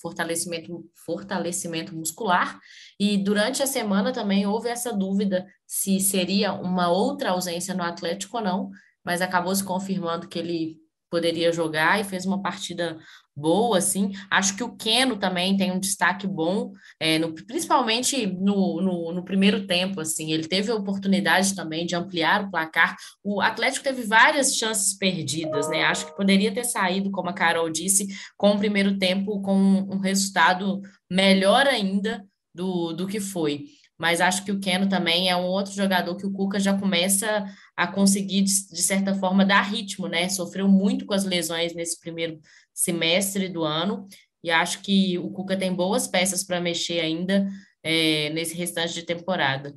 fortalecimento, 0.00 0.90
fortalecimento 1.04 1.94
muscular. 1.94 2.58
E 2.98 3.18
durante 3.18 3.62
a 3.62 3.66
semana 3.66 4.10
também 4.10 4.46
houve 4.46 4.70
essa 4.70 4.90
dúvida 4.90 5.46
se 5.66 6.00
seria 6.00 6.54
uma 6.54 6.88
outra 6.88 7.32
ausência 7.32 7.74
no 7.74 7.82
Atlético 7.82 8.38
ou 8.38 8.42
não, 8.42 8.70
mas 9.04 9.20
acabou 9.20 9.54
se 9.54 9.62
confirmando 9.62 10.28
que 10.28 10.38
ele 10.38 10.78
poderia 11.10 11.52
jogar 11.52 12.00
e 12.00 12.04
fez 12.04 12.24
uma 12.24 12.40
partida 12.40 12.98
boa, 13.38 13.78
assim. 13.78 14.12
Acho 14.30 14.56
que 14.56 14.62
o 14.62 14.74
Keno 14.76 15.16
também 15.16 15.56
tem 15.56 15.70
um 15.70 15.78
destaque 15.78 16.26
bom, 16.26 16.72
é, 16.98 17.18
no, 17.18 17.32
principalmente 17.32 18.26
no, 18.26 18.80
no, 18.80 19.12
no, 19.12 19.24
primeiro 19.24 19.66
tempo, 19.66 20.00
assim. 20.00 20.32
Ele 20.32 20.48
teve 20.48 20.70
a 20.70 20.74
oportunidade 20.74 21.54
também 21.54 21.86
de 21.86 21.94
ampliar 21.94 22.44
o 22.44 22.50
placar. 22.50 22.96
O 23.22 23.40
Atlético 23.40 23.84
teve 23.84 24.02
várias 24.02 24.56
chances 24.56 24.96
perdidas, 24.96 25.68
né? 25.68 25.84
Acho 25.84 26.06
que 26.06 26.16
poderia 26.16 26.52
ter 26.52 26.64
saído, 26.64 27.10
como 27.10 27.28
a 27.28 27.32
Carol 27.32 27.70
disse, 27.70 28.08
com 28.36 28.50
o 28.50 28.58
primeiro 28.58 28.98
tempo 28.98 29.40
com 29.40 29.54
um 29.54 29.98
resultado 29.98 30.80
melhor 31.10 31.66
ainda 31.66 32.24
do, 32.54 32.92
do 32.92 33.06
que 33.06 33.20
foi 33.20 33.66
mas 33.98 34.20
acho 34.20 34.44
que 34.44 34.52
o 34.52 34.60
Keno 34.60 34.88
também 34.88 35.28
é 35.28 35.36
um 35.36 35.44
outro 35.44 35.72
jogador 35.72 36.16
que 36.16 36.24
o 36.24 36.30
Cuca 36.30 36.60
já 36.60 36.78
começa 36.78 37.44
a 37.76 37.86
conseguir, 37.86 38.42
de, 38.42 38.82
certa 38.82 39.12
forma, 39.12 39.44
dar 39.44 39.62
ritmo, 39.62 40.06
né? 40.06 40.28
Sofreu 40.28 40.68
muito 40.68 41.04
com 41.04 41.14
as 41.14 41.24
lesões 41.24 41.74
nesse 41.74 41.98
primeiro 41.98 42.38
semestre 42.78 43.48
do 43.48 43.64
ano, 43.64 44.06
e 44.42 44.50
acho 44.50 44.82
que 44.82 45.18
o 45.18 45.30
Cuca 45.30 45.56
tem 45.56 45.74
boas 45.74 46.06
peças 46.06 46.44
para 46.44 46.60
mexer 46.60 47.00
ainda 47.00 47.48
é, 47.82 48.30
nesse 48.30 48.54
restante 48.54 48.94
de 48.94 49.02
temporada. 49.02 49.74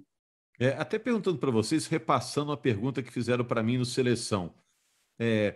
É, 0.60 0.70
até 0.70 1.00
perguntando 1.00 1.40
para 1.40 1.50
vocês, 1.50 1.88
repassando 1.88 2.52
a 2.52 2.58
pergunta 2.58 3.02
que 3.02 3.12
fizeram 3.12 3.44
para 3.44 3.64
mim 3.64 3.78
no 3.78 3.86
Seleção. 3.86 4.54
É, 5.18 5.56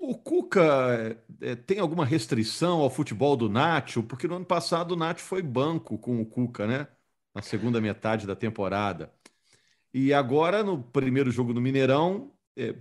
o 0.00 0.16
Cuca 0.16 1.18
é, 1.40 1.56
tem 1.56 1.80
alguma 1.80 2.04
restrição 2.04 2.80
ao 2.80 2.90
futebol 2.90 3.36
do 3.36 3.48
Nacho? 3.48 4.02
Porque 4.02 4.28
no 4.28 4.36
ano 4.36 4.44
passado 4.44 4.92
o 4.92 4.96
Nacho 4.96 5.24
foi 5.24 5.42
banco 5.42 5.98
com 5.98 6.20
o 6.20 6.26
Cuca, 6.26 6.66
né? 6.66 6.86
na 7.34 7.42
segunda 7.42 7.80
metade 7.80 8.26
da 8.26 8.36
temporada. 8.36 9.12
E 9.92 10.14
agora, 10.14 10.62
no 10.62 10.82
primeiro 10.82 11.30
jogo 11.30 11.52
no 11.52 11.60
Mineirão, 11.60 12.32
é, 12.56 12.74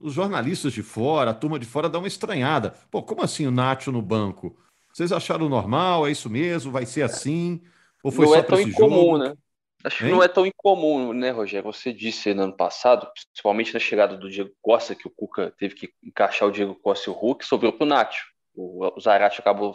os 0.00 0.12
jornalistas 0.12 0.72
de 0.72 0.82
fora, 0.82 1.30
a 1.30 1.34
turma 1.34 1.58
de 1.58 1.66
fora 1.66 1.88
dá 1.88 1.98
uma 1.98 2.08
estranhada. 2.08 2.74
Pô, 2.90 3.02
como 3.02 3.22
assim 3.22 3.46
o 3.46 3.50
Nacho 3.50 3.92
no 3.92 4.02
banco? 4.02 4.56
Vocês 4.92 5.12
acharam 5.12 5.48
normal? 5.48 6.06
É 6.06 6.10
isso 6.10 6.28
mesmo? 6.28 6.72
Vai 6.72 6.86
ser 6.86 7.02
assim? 7.02 7.62
Ou 8.02 8.10
foi 8.10 8.26
não 8.26 8.32
só 8.32 8.38
é 8.38 8.42
tão 8.42 8.60
incomum, 8.60 8.96
jogo? 8.96 9.18
né? 9.18 9.34
Acho 9.82 10.04
que 10.04 10.10
não 10.10 10.22
é 10.22 10.28
tão 10.28 10.44
incomum, 10.44 11.12
né, 11.12 11.30
Rogério? 11.30 11.72
Você 11.72 11.92
disse 11.92 12.34
no 12.34 12.42
ano 12.42 12.56
passado, 12.56 13.08
principalmente 13.14 13.72
na 13.72 13.80
chegada 13.80 14.16
do 14.16 14.28
Diego 14.28 14.50
Costa, 14.60 14.94
que 14.94 15.06
o 15.06 15.10
Cuca 15.10 15.54
teve 15.58 15.74
que 15.74 15.90
encaixar 16.04 16.48
o 16.48 16.52
Diego 16.52 16.74
Costa 16.74 17.08
e 17.08 17.12
o 17.12 17.16
Hulk, 17.16 17.46
sobrou 17.46 17.72
pro 17.72 17.86
Nacho. 17.86 18.26
O, 18.54 18.86
o 18.94 19.00
Zarate 19.00 19.40
acabou 19.40 19.74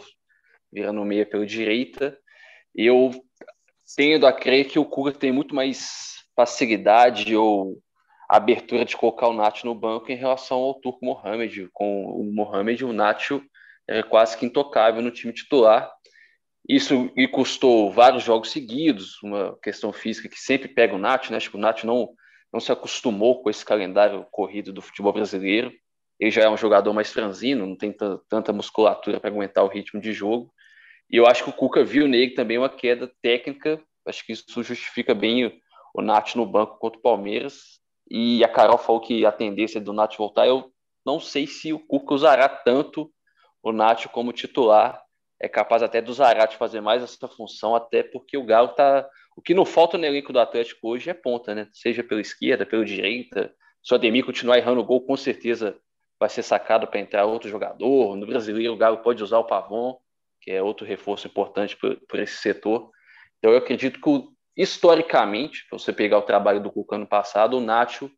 virando 0.72 1.04
meia 1.04 1.26
pela 1.26 1.44
direita. 1.44 2.16
Eu 2.72 3.10
tendo 3.96 4.26
a 4.26 4.32
crer 4.32 4.68
que 4.68 4.78
o 4.78 4.84
Cuca 4.84 5.10
tem 5.10 5.32
muito 5.32 5.54
mais 5.54 6.24
facilidade 6.36 7.34
ou 7.34 7.82
abertura 8.28 8.84
de 8.84 8.96
colocar 8.96 9.28
o 9.28 9.32
Nacho 9.32 9.66
no 9.66 9.74
banco 9.74 10.10
em 10.10 10.16
relação 10.16 10.58
ao 10.58 10.74
Turco 10.74 11.04
Mohamed. 11.04 11.68
Com 11.72 12.04
o 12.04 12.24
Mohamed, 12.32 12.84
o 12.84 12.92
Nacho 12.92 13.42
é 13.88 14.02
quase 14.02 14.36
que 14.36 14.46
intocável 14.46 15.00
no 15.00 15.10
time 15.10 15.32
titular. 15.32 15.90
Isso 16.68 17.12
lhe 17.16 17.28
custou 17.28 17.92
vários 17.92 18.24
jogos 18.24 18.50
seguidos, 18.50 19.22
uma 19.22 19.56
questão 19.62 19.92
física 19.92 20.28
que 20.28 20.38
sempre 20.38 20.68
pega 20.68 20.94
o 20.94 20.98
Nacho, 20.98 21.30
né? 21.30 21.36
Acho 21.36 21.50
que 21.50 21.56
o 21.56 21.60
Nacho 21.60 21.86
não, 21.86 22.08
não 22.52 22.58
se 22.58 22.72
acostumou 22.72 23.42
com 23.42 23.48
esse 23.48 23.64
calendário 23.64 24.26
corrido 24.32 24.72
do 24.72 24.82
futebol 24.82 25.12
brasileiro. 25.12 25.72
Ele 26.18 26.30
já 26.30 26.42
é 26.42 26.48
um 26.48 26.56
jogador 26.56 26.92
mais 26.92 27.12
franzino, 27.12 27.66
não 27.66 27.76
tem 27.76 27.94
tanta 28.28 28.52
musculatura 28.52 29.20
para 29.20 29.30
aguentar 29.30 29.64
o 29.64 29.68
ritmo 29.68 30.00
de 30.00 30.12
jogo. 30.12 30.52
E 31.08 31.16
eu 31.16 31.26
acho 31.26 31.44
que 31.44 31.50
o 31.50 31.52
Cuca 31.52 31.84
viu 31.84 32.08
nele 32.08 32.32
também 32.32 32.58
uma 32.58 32.68
queda 32.68 33.08
técnica. 33.22 33.80
Acho 34.04 34.26
que 34.26 34.32
isso 34.32 34.62
justifica 34.62 35.14
bem 35.14 35.60
o 35.94 36.02
Nath 36.02 36.34
no 36.34 36.44
banco 36.44 36.78
contra 36.78 36.98
o 36.98 37.02
Palmeiras. 37.02 37.80
E 38.10 38.44
a 38.44 38.48
Carol 38.48 38.78
falou 38.78 39.00
que 39.00 39.24
a 39.26 39.32
tendência 39.32 39.80
do 39.80 39.92
Nath 39.92 40.16
voltar. 40.16 40.46
Eu 40.46 40.72
não 41.04 41.20
sei 41.20 41.46
se 41.46 41.72
o 41.72 41.78
Cuca 41.78 42.14
usará 42.14 42.48
tanto 42.48 43.10
o 43.62 43.72
Nath 43.72 44.06
como 44.06 44.32
titular. 44.32 45.02
É 45.40 45.48
capaz 45.48 45.82
até 45.82 46.00
do 46.00 46.14
Zarate 46.14 46.56
fazer 46.56 46.80
mais 46.80 47.02
essa 47.02 47.28
função, 47.28 47.74
até 47.74 48.02
porque 48.02 48.38
o 48.38 48.44
Galo 48.44 48.68
tá. 48.68 49.06
O 49.36 49.42
que 49.42 49.52
não 49.52 49.66
falta 49.66 49.98
no 49.98 50.06
elenco 50.06 50.32
do 50.32 50.40
Atlético 50.40 50.88
hoje 50.88 51.10
é 51.10 51.14
ponta, 51.14 51.54
né? 51.54 51.68
Seja 51.72 52.02
pela 52.02 52.20
esquerda, 52.20 52.64
pela 52.64 52.84
direita. 52.84 53.52
Se 53.82 53.92
o 53.92 53.96
Ademir 53.96 54.24
continuar 54.24 54.56
errando 54.56 54.80
o 54.80 54.84
gol, 54.84 55.04
com 55.04 55.16
certeza 55.16 55.78
vai 56.18 56.30
ser 56.30 56.42
sacado 56.42 56.86
para 56.86 57.00
entrar 57.00 57.26
outro 57.26 57.50
jogador. 57.50 58.16
No 58.16 58.26
brasileiro, 58.26 58.72
o 58.72 58.76
Galo 58.76 58.98
pode 58.98 59.22
usar 59.22 59.38
o 59.38 59.44
Pavon 59.44 59.98
que 60.46 60.52
é 60.52 60.62
outro 60.62 60.86
reforço 60.86 61.26
importante 61.26 61.76
por, 61.76 61.96
por 62.08 62.20
esse 62.20 62.36
setor. 62.36 62.88
Então, 63.38 63.50
eu 63.50 63.58
acredito 63.58 64.00
que, 64.00 64.28
historicamente, 64.56 65.64
se 65.64 65.70
você 65.70 65.92
pegar 65.92 66.18
o 66.18 66.22
trabalho 66.22 66.62
do 66.62 66.72
Cuca 66.72 66.96
ano 66.96 67.06
passado, 67.06 67.58
o 67.58 67.60
Nacho 67.60 68.10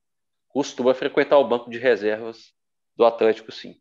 costuma 0.49 0.95
frequentar 0.95 1.39
o 1.39 1.49
banco 1.49 1.69
de 1.69 1.79
reservas 1.79 2.53
do 2.97 3.05
Atlético, 3.05 3.51
sim. 3.51 3.77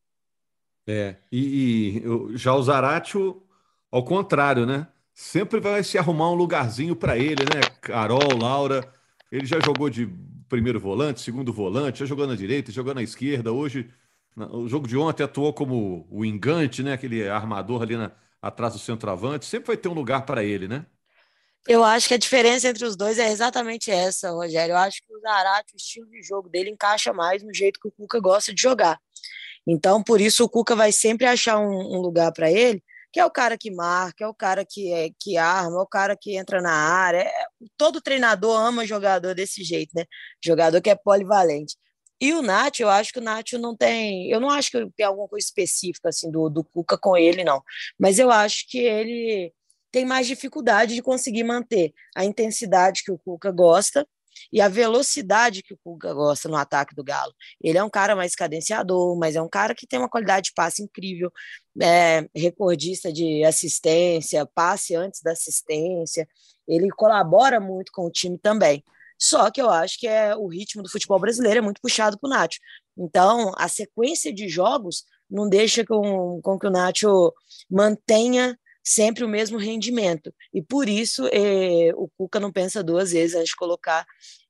É, 0.87 1.17
e, 1.31 1.97
e 1.97 2.37
já 2.37 2.55
o 2.55 2.63
Zaratio, 2.63 3.43
ao 3.91 4.03
contrário, 4.03 4.65
né? 4.65 4.87
Sempre 5.13 5.59
vai 5.59 5.83
se 5.83 5.97
arrumar 5.97 6.31
um 6.31 6.35
lugarzinho 6.35 6.95
para 6.95 7.17
ele, 7.17 7.43
né? 7.43 7.61
Carol, 7.81 8.37
Laura, 8.39 8.93
ele 9.31 9.45
já 9.45 9.59
jogou 9.59 9.89
de 9.89 10.07
primeiro 10.47 10.79
volante, 10.79 11.19
segundo 11.19 11.51
volante, 11.51 11.99
já 11.99 12.05
jogou 12.05 12.25
na 12.25 12.35
direita, 12.35 12.71
jogou 12.71 12.93
na 12.93 13.03
esquerda. 13.03 13.51
Hoje, 13.51 13.89
o 14.35 14.67
jogo 14.67 14.87
de 14.87 14.95
ontem 14.95 15.23
atuou 15.23 15.51
como 15.53 16.07
o 16.09 16.23
engante, 16.23 16.83
né? 16.83 16.93
Aquele 16.93 17.27
armador 17.27 17.81
ali 17.81 17.97
na, 17.97 18.11
atrás 18.41 18.73
do 18.73 18.79
centroavante, 18.79 19.45
sempre 19.45 19.67
vai 19.67 19.77
ter 19.77 19.89
um 19.89 19.93
lugar 19.93 20.25
para 20.25 20.43
ele, 20.43 20.67
né? 20.67 20.85
Eu 21.67 21.83
acho 21.83 22.07
que 22.07 22.13
a 22.13 22.17
diferença 22.17 22.67
entre 22.67 22.85
os 22.85 22.95
dois 22.95 23.19
é 23.19 23.29
exatamente 23.29 23.91
essa, 23.91 24.31
Rogério. 24.31 24.73
Eu 24.73 24.77
acho 24.77 25.01
que 25.01 25.13
o 25.13 25.19
Zarate, 25.19 25.73
o 25.73 25.77
estilo 25.77 26.09
de 26.09 26.21
jogo 26.21 26.49
dele 26.49 26.69
encaixa 26.69 27.11
mais 27.13 27.43
no 27.43 27.53
jeito 27.53 27.79
que 27.79 27.87
o 27.87 27.91
Cuca 27.91 28.19
gosta 28.19 28.53
de 28.53 28.61
jogar. 28.61 28.99
Então, 29.67 30.01
por 30.01 30.21
isso, 30.21 30.45
o 30.45 30.49
Cuca 30.49 30.75
vai 30.75 30.93
sempre 30.93 31.25
achar 31.25 31.59
um, 31.59 31.97
um 31.97 31.99
lugar 31.99 32.31
para 32.31 32.49
ele, 32.49 32.81
que 33.11 33.19
é 33.19 33.25
o 33.25 33.31
cara 33.31 33.57
que 33.57 33.69
marca, 33.69 34.23
é 34.23 34.27
o 34.27 34.33
cara 34.33 34.65
que, 34.65 34.93
é, 34.93 35.09
que 35.19 35.37
arma, 35.37 35.77
é 35.77 35.81
o 35.81 35.87
cara 35.87 36.15
que 36.15 36.37
entra 36.37 36.61
na 36.61 36.71
área. 36.71 37.19
É, 37.19 37.31
todo 37.77 38.01
treinador 38.01 38.57
ama 38.59 38.85
jogador 38.85 39.35
desse 39.35 39.63
jeito, 39.63 39.91
né? 39.93 40.05
Jogador 40.43 40.81
que 40.81 40.89
é 40.89 40.95
polivalente. 40.95 41.75
E 42.19 42.33
o 42.33 42.41
Nath, 42.41 42.79
eu 42.79 42.89
acho 42.89 43.13
que 43.13 43.19
o 43.19 43.21
Nath 43.21 43.53
não 43.53 43.75
tem. 43.75 44.29
Eu 44.31 44.39
não 44.39 44.49
acho 44.49 44.71
que 44.71 44.89
tem 44.95 45.05
alguma 45.05 45.27
coisa 45.27 45.45
específica 45.45 46.09
assim 46.09 46.31
do, 46.31 46.49
do 46.49 46.63
Cuca 46.63 46.97
com 46.97 47.15
ele, 47.15 47.43
não. 47.43 47.61
Mas 47.99 48.19
eu 48.19 48.31
acho 48.31 48.67
que 48.69 48.79
ele 48.79 49.53
tem 49.91 50.05
mais 50.05 50.27
dificuldade 50.27 50.95
de 50.95 51.01
conseguir 51.01 51.43
manter 51.43 51.93
a 52.15 52.25
intensidade 52.25 53.03
que 53.03 53.11
o 53.11 53.17
Cuca 53.17 53.51
gosta 53.51 54.07
e 54.51 54.61
a 54.61 54.67
velocidade 54.67 55.63
que 55.63 55.73
o 55.73 55.79
Cuca 55.83 56.13
gosta 56.13 56.47
no 56.47 56.55
ataque 56.55 56.95
do 56.95 57.03
Galo. 57.03 57.33
Ele 57.61 57.77
é 57.77 57.83
um 57.83 57.89
cara 57.89 58.15
mais 58.15 58.35
cadenciador, 58.35 59.17
mas 59.17 59.35
é 59.35 59.41
um 59.41 59.49
cara 59.49 59.73
que 59.73 59.87
tem 59.87 59.99
uma 59.99 60.09
qualidade 60.09 60.47
de 60.47 60.53
passe 60.53 60.83
incrível, 60.83 61.31
é, 61.81 62.27
recordista 62.35 63.11
de 63.11 63.43
assistência, 63.43 64.45
passe 64.45 64.95
antes 64.95 65.21
da 65.21 65.31
assistência. 65.31 66.27
Ele 66.67 66.89
colabora 66.89 67.59
muito 67.59 67.91
com 67.91 68.05
o 68.05 68.11
time 68.11 68.37
também. 68.37 68.83
Só 69.19 69.49
que 69.49 69.61
eu 69.61 69.69
acho 69.69 69.99
que 69.99 70.07
é 70.07 70.35
o 70.35 70.47
ritmo 70.47 70.83
do 70.83 70.91
futebol 70.91 71.19
brasileiro 71.19 71.59
é 71.59 71.61
muito 71.61 71.81
puxado 71.81 72.19
para 72.19 72.27
o 72.27 72.29
Nacho. 72.29 72.59
Então, 72.95 73.51
a 73.57 73.67
sequência 73.67 74.31
de 74.31 74.47
jogos 74.47 75.03
não 75.29 75.49
deixa 75.49 75.83
com, 75.83 76.39
com 76.41 76.59
que 76.59 76.67
o 76.67 76.71
Nacho 76.71 77.33
mantenha 77.69 78.57
sempre 78.87 79.25
o 79.25 79.27
mesmo 79.27 79.57
rendimento. 79.57 80.33
E 80.53 80.61
por 80.61 80.87
isso 80.87 81.27
é, 81.33 81.91
o 81.93 82.09
Cuca 82.17 82.39
não 82.39 82.53
pensa 82.53 82.81
duas 82.81 83.11
vezes 83.11 83.35
antes 83.35 83.49
de 83.49 83.55
colocar 83.57 84.05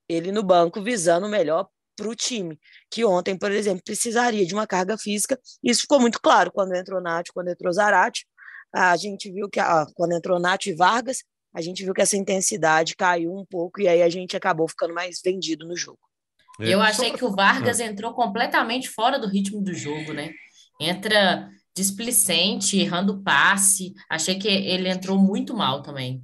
ele 0.08 0.32
no 0.32 0.44
banco, 0.44 0.82
visando 0.82 1.26
o 1.26 1.30
melhor 1.30 1.68
para 1.96 2.08
o 2.08 2.16
time, 2.16 2.60
que 2.92 3.04
ontem, 3.04 3.36
por 3.36 3.52
exemplo, 3.52 3.82
precisaria 3.84 4.46
de 4.46 4.54
uma 4.54 4.68
carga 4.68 4.96
física. 4.96 5.40
Isso 5.64 5.82
ficou 5.82 6.00
muito 6.00 6.22
claro 6.22 6.52
quando 6.52 6.76
entrou 6.76 7.02
Nath, 7.02 7.30
quando 7.34 7.48
entrou 7.48 7.74
Zarate. 7.74 8.28
A 8.72 8.96
gente 8.96 9.32
viu 9.32 9.50
que 9.50 9.60
ah, 9.60 9.88
quando 9.96 10.12
entrou 10.12 10.40
Nath 10.40 10.68
e 10.68 10.76
Vargas, 10.76 11.24
a 11.52 11.60
gente 11.60 11.84
viu 11.84 11.96
que 11.96 12.02
essa 12.02 12.16
intensidade 12.16 12.96
caiu 12.96 13.34
um 13.34 13.44
pouco 13.44 13.82
e 13.82 13.88
aí 13.88 14.04
a 14.04 14.10
gente 14.10 14.38
acabou 14.38 14.68
ficando 14.68 14.94
mais 14.94 15.20
vendido 15.26 15.68
no 15.68 15.76
jogo. 15.76 16.00
É, 16.60 16.70
Eu 16.70 16.80
achei 16.80 17.12
que 17.12 17.26
o 17.26 17.32
Vargas 17.32 17.80
entrou 17.80 18.14
completamente 18.14 18.88
fora 18.88 19.18
do 19.18 19.28
ritmo 19.28 19.64
do 19.64 19.74
jogo, 19.74 20.14
né? 20.14 20.32
Entra 20.80 21.50
displicente, 21.78 22.78
errando 22.78 23.22
passe. 23.22 23.94
Achei 24.10 24.38
que 24.38 24.48
ele 24.48 24.90
entrou 24.90 25.18
muito 25.18 25.56
mal 25.56 25.82
também. 25.82 26.24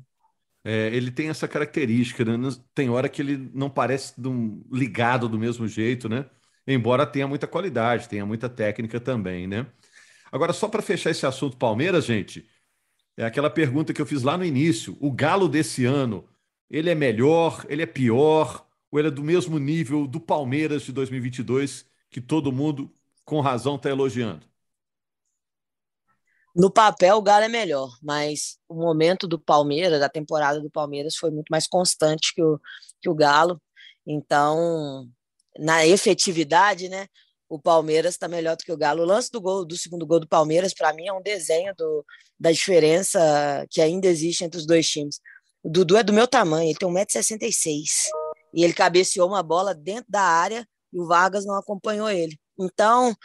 É, 0.66 0.88
ele 0.88 1.12
tem 1.12 1.30
essa 1.30 1.48
característica, 1.48 2.24
né? 2.26 2.38
Tem 2.74 2.90
hora 2.90 3.10
que 3.10 3.22
ele 3.22 3.50
não 3.54 3.70
parece 3.70 4.14
ligado 4.72 5.28
do 5.30 5.38
mesmo 5.38 5.68
jeito, 5.68 6.10
né? 6.10 6.26
Embora 6.66 7.06
tenha 7.06 7.28
muita 7.28 7.48
qualidade, 7.48 8.08
tenha 8.08 8.26
muita 8.26 8.50
técnica 8.50 9.00
também, 9.00 9.48
né? 9.48 9.68
Agora, 10.32 10.54
só 10.54 10.68
para 10.68 10.82
fechar 10.82 11.12
esse 11.12 11.26
assunto 11.26 11.58
Palmeiras, 11.58 12.06
gente, 12.06 12.48
é 13.18 13.26
aquela 13.26 13.50
pergunta 13.50 13.94
que 13.94 14.02
eu 14.02 14.06
fiz 14.06 14.24
lá 14.24 14.38
no 14.38 14.46
início. 14.46 14.98
O 15.00 15.12
Galo 15.12 15.48
desse 15.48 15.86
ano, 15.86 16.28
ele 16.70 16.90
é 16.90 16.96
melhor, 16.96 17.66
ele 17.70 17.84
é 17.84 17.86
pior, 17.86 18.66
ou 18.90 19.00
ele 19.00 19.10
é 19.10 19.12
do 19.12 19.24
mesmo 19.24 19.60
nível 19.60 20.08
do 20.08 20.20
Palmeiras 20.20 20.84
de 20.84 20.92
2022, 20.92 21.86
que 22.10 22.22
todo 22.22 22.52
mundo, 22.52 22.92
com 23.26 23.42
razão, 23.42 23.76
está 23.76 23.90
elogiando? 23.90 24.46
No 26.56 26.72
papel, 26.72 27.18
o 27.18 27.22
Galo 27.22 27.46
é 27.46 27.48
melhor, 27.48 27.98
mas 28.02 28.58
o 28.70 28.76
momento 28.76 29.28
do 29.28 29.40
Palmeiras, 29.40 30.00
da 30.00 30.10
temporada 30.10 30.62
do 30.62 30.70
Palmeiras, 30.70 31.16
foi 31.16 31.32
muito 31.32 31.50
mais 31.50 31.68
constante 31.68 32.34
que 32.34 32.44
o, 32.44 32.60
que 33.02 33.10
o 33.10 33.16
Galo. 33.16 33.60
Então, 34.06 35.08
na 35.58 35.86
efetividade, 35.86 36.90
né, 36.90 37.08
o 37.50 37.60
Palmeiras 37.60 38.16
está 38.16 38.28
melhor 38.28 38.56
do 38.56 38.64
que 38.64 38.72
o 38.72 38.78
Galo. 38.78 39.04
O 39.04 39.06
lance 39.06 39.32
do 39.32 39.42
gol, 39.42 39.66
do 39.66 39.76
segundo 39.78 40.06
gol 40.06 40.20
do 40.20 40.28
Palmeiras, 40.28 40.74
para 40.74 40.94
mim, 40.94 41.08
é 41.08 41.14
um 41.14 41.22
desenho 41.22 41.74
do, 41.76 42.06
da 42.40 42.52
diferença 42.52 43.66
que 43.70 43.82
ainda 43.82 44.08
existe 44.08 44.44
entre 44.44 44.60
os 44.60 44.66
dois 44.66 44.88
times. 44.88 45.20
O 45.64 45.70
Dudu 45.70 45.98
é 45.98 46.04
do 46.04 46.14
meu 46.14 46.28
tamanho, 46.28 46.70
ele 46.70 46.78
tem 46.78 46.88
1,66m. 46.88 47.86
E 48.54 48.64
ele 48.64 48.74
cabeceou 48.74 49.28
uma 49.28 49.42
bola 49.42 49.74
dentro 49.74 50.06
da 50.10 50.22
área 50.22 50.68
e 50.92 51.00
o 51.00 51.08
Vargas 51.08 51.46
não 51.46 51.56
acompanhou 51.56 52.10
ele. 52.10 52.38
Então, 52.60 53.16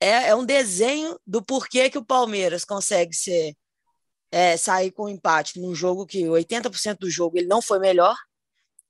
é, 0.00 0.28
é 0.28 0.34
um 0.34 0.44
desenho 0.44 1.18
do 1.26 1.42
porquê 1.42 1.90
que 1.90 1.98
o 1.98 2.04
Palmeiras 2.04 2.64
consegue 2.64 3.14
ser, 3.14 3.54
é, 4.30 4.56
sair 4.56 4.90
com 4.90 5.04
um 5.04 5.08
empate 5.08 5.60
num 5.60 5.74
jogo 5.74 6.06
que 6.06 6.24
80% 6.24 6.98
do 6.98 7.10
jogo 7.10 7.38
ele 7.38 7.46
não 7.46 7.62
foi 7.62 7.78
melhor 7.78 8.16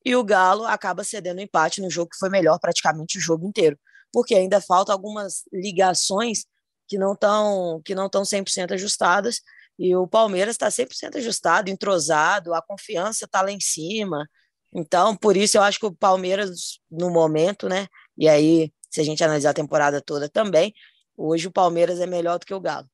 e 0.05 0.15
o 0.15 0.25
Galo 0.25 0.65
acaba 0.65 1.05
cedendo 1.05 1.41
empate 1.41 1.81
no 1.81 1.91
jogo 1.91 2.11
que 2.11 2.19
foi 2.19 2.29
melhor 2.29 2.59
praticamente 2.61 3.19
o 3.19 3.21
jogo 3.21 3.47
inteiro, 3.47 3.79
porque 4.13 4.35
ainda 4.35 4.61
falta 4.61 4.93
algumas 4.93 5.43
ligações 5.53 6.45
que 6.89 6.99
não 6.99 7.15
estão 7.15 7.81
que 7.85 7.95
não 7.95 8.07
estão 8.07 8.23
100% 8.23 8.73
ajustadas 8.73 9.41
e 9.79 9.95
o 9.95 10.07
Palmeiras 10.07 10.55
está 10.55 10.69
100% 10.69 11.17
ajustado, 11.17 11.71
entrosado, 11.71 12.55
a 12.55 12.63
confiança 12.63 13.25
está 13.27 13.43
lá 13.43 13.51
em 13.51 13.61
cima. 13.61 14.29
Então, 14.73 15.17
por 15.17 15.37
isso 15.37 15.59
eu 15.59 15.63
acho 15.63 15.79
que 15.79 15.87
o 15.87 15.95
Palmeiras 15.95 16.81
no 16.91 17.11
momento, 17.11 17.69
né? 17.69 17.87
E 18.17 18.29
aí, 18.29 18.73
se 18.91 19.01
a 19.01 19.05
gente 19.05 19.23
analisar 19.23 19.51
a 19.51 19.55
temporada 19.55 20.01
toda 20.01 20.29
também, 20.29 20.73
Hoje 21.17 21.49
o 21.49 21.53
Palmeiras 21.53 22.01
é 22.01 22.07
melhor 22.07 22.39
do 22.39 22.47
que 22.47 22.55
o 22.55 22.61
Galo. 22.61 22.89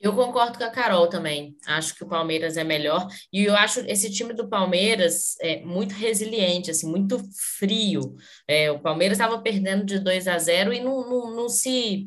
Eu 0.00 0.14
concordo 0.14 0.56
com 0.56 0.64
a 0.64 0.70
Carol 0.70 1.08
também. 1.08 1.56
Acho 1.66 1.94
que 1.94 2.04
o 2.04 2.08
Palmeiras 2.08 2.56
é 2.56 2.62
melhor. 2.62 3.08
E 3.32 3.44
eu 3.44 3.56
acho 3.56 3.80
esse 3.80 4.10
time 4.12 4.32
do 4.32 4.48
Palmeiras 4.48 5.34
é 5.40 5.60
muito 5.62 5.92
resiliente, 5.92 6.70
assim, 6.70 6.88
muito 6.88 7.20
frio. 7.58 8.14
É, 8.46 8.70
o 8.70 8.78
Palmeiras 8.78 9.18
estava 9.18 9.42
perdendo 9.42 9.84
de 9.84 9.98
2 9.98 10.28
a 10.28 10.38
0 10.38 10.72
e 10.72 10.78
não, 10.78 11.08
não, 11.08 11.34
não 11.34 11.48
se 11.48 12.06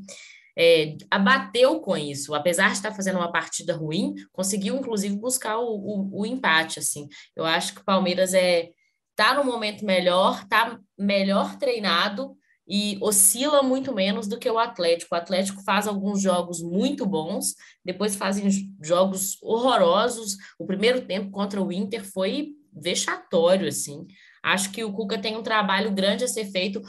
é, 0.57 0.95
abateu 1.09 1.81
com 1.81 1.97
isso. 1.97 2.33
Apesar 2.33 2.67
de 2.67 2.75
estar 2.75 2.93
fazendo 2.93 3.17
uma 3.17 3.31
partida 3.31 3.75
ruim, 3.75 4.15
conseguiu, 4.31 4.77
inclusive, 4.77 5.17
buscar 5.17 5.57
o, 5.57 5.65
o, 5.65 6.21
o 6.21 6.25
empate. 6.25 6.79
Assim. 6.79 7.09
Eu 7.35 7.43
acho 7.43 7.73
que 7.75 7.81
o 7.81 7.85
Palmeiras 7.85 8.33
é 8.33 8.69
está 9.11 9.35
no 9.35 9.43
momento 9.43 9.85
melhor, 9.85 10.41
está 10.43 10.79
melhor 10.97 11.57
treinado 11.57 12.35
e 12.73 12.97
oscila 13.01 13.61
muito 13.61 13.93
menos 13.93 14.29
do 14.29 14.39
que 14.39 14.49
o 14.49 14.57
Atlético. 14.57 15.13
O 15.13 15.17
Atlético 15.17 15.61
faz 15.61 15.89
alguns 15.89 16.21
jogos 16.21 16.61
muito 16.61 17.05
bons, 17.05 17.53
depois 17.83 18.15
fazem 18.15 18.49
jogos 18.81 19.37
horrorosos. 19.43 20.37
O 20.57 20.65
primeiro 20.65 21.05
tempo 21.05 21.29
contra 21.31 21.61
o 21.61 21.69
Inter 21.69 22.09
foi 22.09 22.53
vexatório, 22.71 23.67
assim. 23.67 24.07
Acho 24.41 24.71
que 24.71 24.85
o 24.85 24.93
Cuca 24.93 25.21
tem 25.21 25.35
um 25.35 25.43
trabalho 25.43 25.91
grande 25.91 26.23
a 26.23 26.29
ser 26.29 26.45
feito 26.45 26.81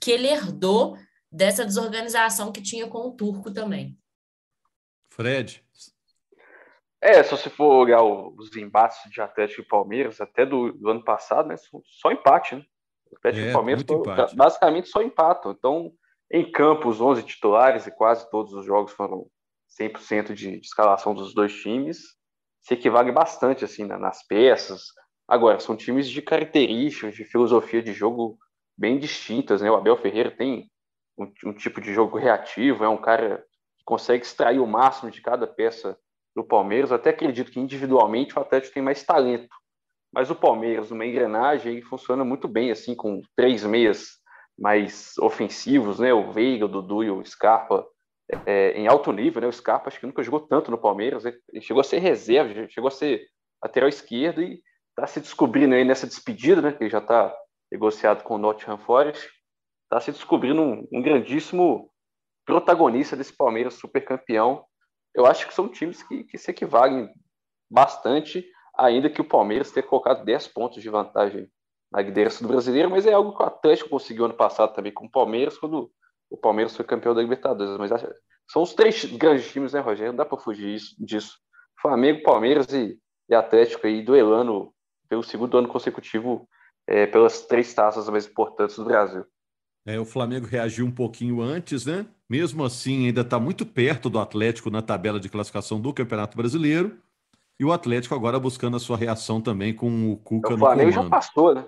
que 0.00 0.10
ele 0.10 0.26
herdou 0.26 0.98
dessa 1.30 1.64
desorganização 1.64 2.50
que 2.50 2.60
tinha 2.60 2.88
com 2.88 3.06
o 3.06 3.12
Turco 3.12 3.52
também. 3.52 3.96
Fred. 5.10 5.64
É, 7.00 7.22
se 7.22 7.30
você 7.30 7.48
for 7.48 7.72
olhar 7.72 8.02
os 8.02 8.56
embates 8.56 8.98
de 9.12 9.20
Atlético 9.20 9.60
e 9.60 9.68
Palmeiras, 9.68 10.20
até 10.20 10.44
do, 10.44 10.72
do 10.72 10.88
ano 10.88 11.04
passado, 11.04 11.46
né, 11.46 11.54
só 11.84 12.10
empate, 12.10 12.56
né? 12.56 12.64
Atlético 13.16 13.46
é, 13.46 13.52
Palmeiras 13.52 13.84
foi, 13.86 14.36
basicamente 14.36 14.88
só 14.88 15.02
empatam. 15.02 15.52
Então, 15.52 15.92
em 16.30 16.50
campo, 16.50 16.88
os 16.88 17.00
11 17.00 17.22
titulares 17.22 17.86
e 17.86 17.90
quase 17.90 18.28
todos 18.30 18.52
os 18.52 18.64
jogos 18.64 18.92
foram 18.92 19.26
100% 19.80 20.34
de, 20.34 20.58
de 20.58 20.66
escalação 20.66 21.14
dos 21.14 21.34
dois 21.34 21.54
times. 21.54 22.02
Se 22.60 22.74
equivale 22.74 23.12
bastante 23.12 23.64
assim 23.64 23.84
nas 23.84 24.26
peças. 24.26 24.84
Agora, 25.28 25.60
são 25.60 25.76
times 25.76 26.08
de 26.08 26.22
características, 26.22 27.14
de 27.14 27.24
filosofia 27.24 27.82
de 27.82 27.92
jogo 27.92 28.38
bem 28.76 28.98
distintas. 28.98 29.60
Né? 29.60 29.70
O 29.70 29.76
Abel 29.76 29.96
Ferreira 29.96 30.30
tem 30.30 30.70
um, 31.18 31.30
um 31.46 31.52
tipo 31.52 31.80
de 31.80 31.92
jogo 31.92 32.18
reativo, 32.18 32.84
é 32.84 32.88
um 32.88 33.00
cara 33.00 33.44
que 33.76 33.84
consegue 33.84 34.24
extrair 34.24 34.58
o 34.58 34.66
máximo 34.66 35.10
de 35.10 35.20
cada 35.20 35.46
peça 35.46 35.98
do 36.34 36.42
Palmeiras. 36.42 36.90
Eu 36.90 36.96
até 36.96 37.10
acredito 37.10 37.50
que 37.50 37.60
individualmente 37.60 38.36
o 38.36 38.40
Atlético 38.40 38.74
tem 38.74 38.82
mais 38.82 39.02
talento 39.02 39.54
mas 40.14 40.30
o 40.30 40.34
Palmeiras, 40.34 40.92
uma 40.92 41.04
engrenagem, 41.04 41.82
funciona 41.82 42.24
muito 42.24 42.46
bem, 42.46 42.70
assim, 42.70 42.94
com 42.94 43.20
três 43.36 43.64
meias 43.64 44.12
mais 44.56 45.18
ofensivos, 45.18 45.98
né? 45.98 46.14
O 46.14 46.30
Veiga, 46.30 46.66
o 46.66 46.68
Dudu 46.68 47.02
e 47.02 47.10
o 47.10 47.24
Scarpa 47.24 47.84
é, 48.46 48.78
em 48.78 48.86
alto 48.86 49.10
nível, 49.12 49.42
né? 49.42 49.48
O 49.48 49.52
Scarpa 49.52 49.88
acho 49.88 49.98
que 49.98 50.06
nunca 50.06 50.22
jogou 50.22 50.40
tanto 50.40 50.70
no 50.70 50.78
Palmeiras, 50.78 51.24
ele 51.24 51.60
chegou 51.60 51.80
a 51.80 51.84
ser 51.84 51.98
reserva, 51.98 52.68
chegou 52.68 52.86
a 52.86 52.92
ser 52.92 53.26
lateral 53.60 53.88
esquerdo 53.88 54.40
e 54.40 54.62
está 54.90 55.06
se 55.06 55.18
descobrindo 55.18 55.74
aí 55.74 55.84
nessa 55.84 56.06
despedida, 56.06 56.62
né? 56.62 56.72
Que 56.72 56.88
já 56.88 56.98
está 56.98 57.34
negociado 57.72 58.22
com 58.22 58.36
o 58.36 58.38
Nottingham 58.38 58.78
Forest, 58.78 59.28
está 59.82 60.00
se 60.00 60.12
descobrindo 60.12 60.62
um, 60.62 60.86
um 60.92 61.02
grandíssimo 61.02 61.90
protagonista 62.46 63.16
desse 63.16 63.36
Palmeiras 63.36 63.74
super 63.74 64.04
campeão. 64.04 64.64
Eu 65.12 65.26
acho 65.26 65.48
que 65.48 65.54
são 65.54 65.68
times 65.68 66.04
que, 66.04 66.22
que 66.22 66.38
se 66.38 66.52
equivalem 66.52 67.10
bastante 67.68 68.48
ainda 68.78 69.10
que 69.10 69.20
o 69.20 69.28
Palmeiras 69.28 69.70
tenha 69.70 69.86
colocado 69.86 70.24
10 70.24 70.48
pontos 70.48 70.82
de 70.82 70.88
vantagem 70.88 71.48
na 71.92 72.02
liderança 72.02 72.42
do 72.42 72.48
brasileiro, 72.48 72.90
mas 72.90 73.06
é 73.06 73.12
algo 73.12 73.36
que 73.36 73.42
o 73.42 73.46
Atlético 73.46 73.90
conseguiu 73.90 74.24
ano 74.24 74.34
passado 74.34 74.74
também 74.74 74.92
com 74.92 75.06
o 75.06 75.10
Palmeiras, 75.10 75.56
quando 75.56 75.90
o 76.28 76.36
Palmeiras 76.36 76.76
foi 76.76 76.84
campeão 76.84 77.14
da 77.14 77.22
Libertadores. 77.22 77.78
Mas 77.78 77.90
são 78.50 78.62
os 78.62 78.74
três 78.74 79.04
grandes 79.04 79.50
times, 79.50 79.72
né, 79.72 79.80
Rogério? 79.80 80.12
Não 80.12 80.16
dá 80.16 80.24
para 80.24 80.38
fugir 80.38 80.80
disso. 80.98 81.38
Flamengo, 81.80 82.22
Palmeiras 82.22 82.72
e, 82.72 82.98
e 83.28 83.34
Atlético 83.34 83.86
aí 83.86 84.02
duelando 84.02 84.72
pelo 85.08 85.22
segundo 85.22 85.56
ano 85.56 85.68
consecutivo 85.68 86.48
é, 86.86 87.06
pelas 87.06 87.42
três 87.46 87.72
taças 87.72 88.08
mais 88.08 88.26
importantes 88.26 88.76
do 88.76 88.84
Brasil. 88.84 89.24
É, 89.86 90.00
o 90.00 90.04
Flamengo 90.04 90.46
reagiu 90.46 90.86
um 90.86 90.90
pouquinho 90.90 91.42
antes, 91.42 91.84
né? 91.84 92.06
Mesmo 92.28 92.64
assim, 92.64 93.06
ainda 93.06 93.20
está 93.20 93.38
muito 93.38 93.66
perto 93.66 94.08
do 94.08 94.18
Atlético 94.18 94.70
na 94.70 94.80
tabela 94.80 95.20
de 95.20 95.28
classificação 95.28 95.78
do 95.78 95.92
Campeonato 95.92 96.36
Brasileiro. 96.36 96.98
E 97.58 97.64
o 97.64 97.72
Atlético 97.72 98.14
agora 98.14 98.38
buscando 98.38 98.76
a 98.76 98.80
sua 98.80 98.96
reação 98.96 99.40
também 99.40 99.72
com 99.72 100.12
o 100.12 100.16
Cuca 100.16 100.54
o 100.54 100.56
no 100.56 100.58
Flamengo 100.58 100.90
comando. 100.90 101.04
já 101.04 101.10
passou, 101.10 101.54
né? 101.54 101.66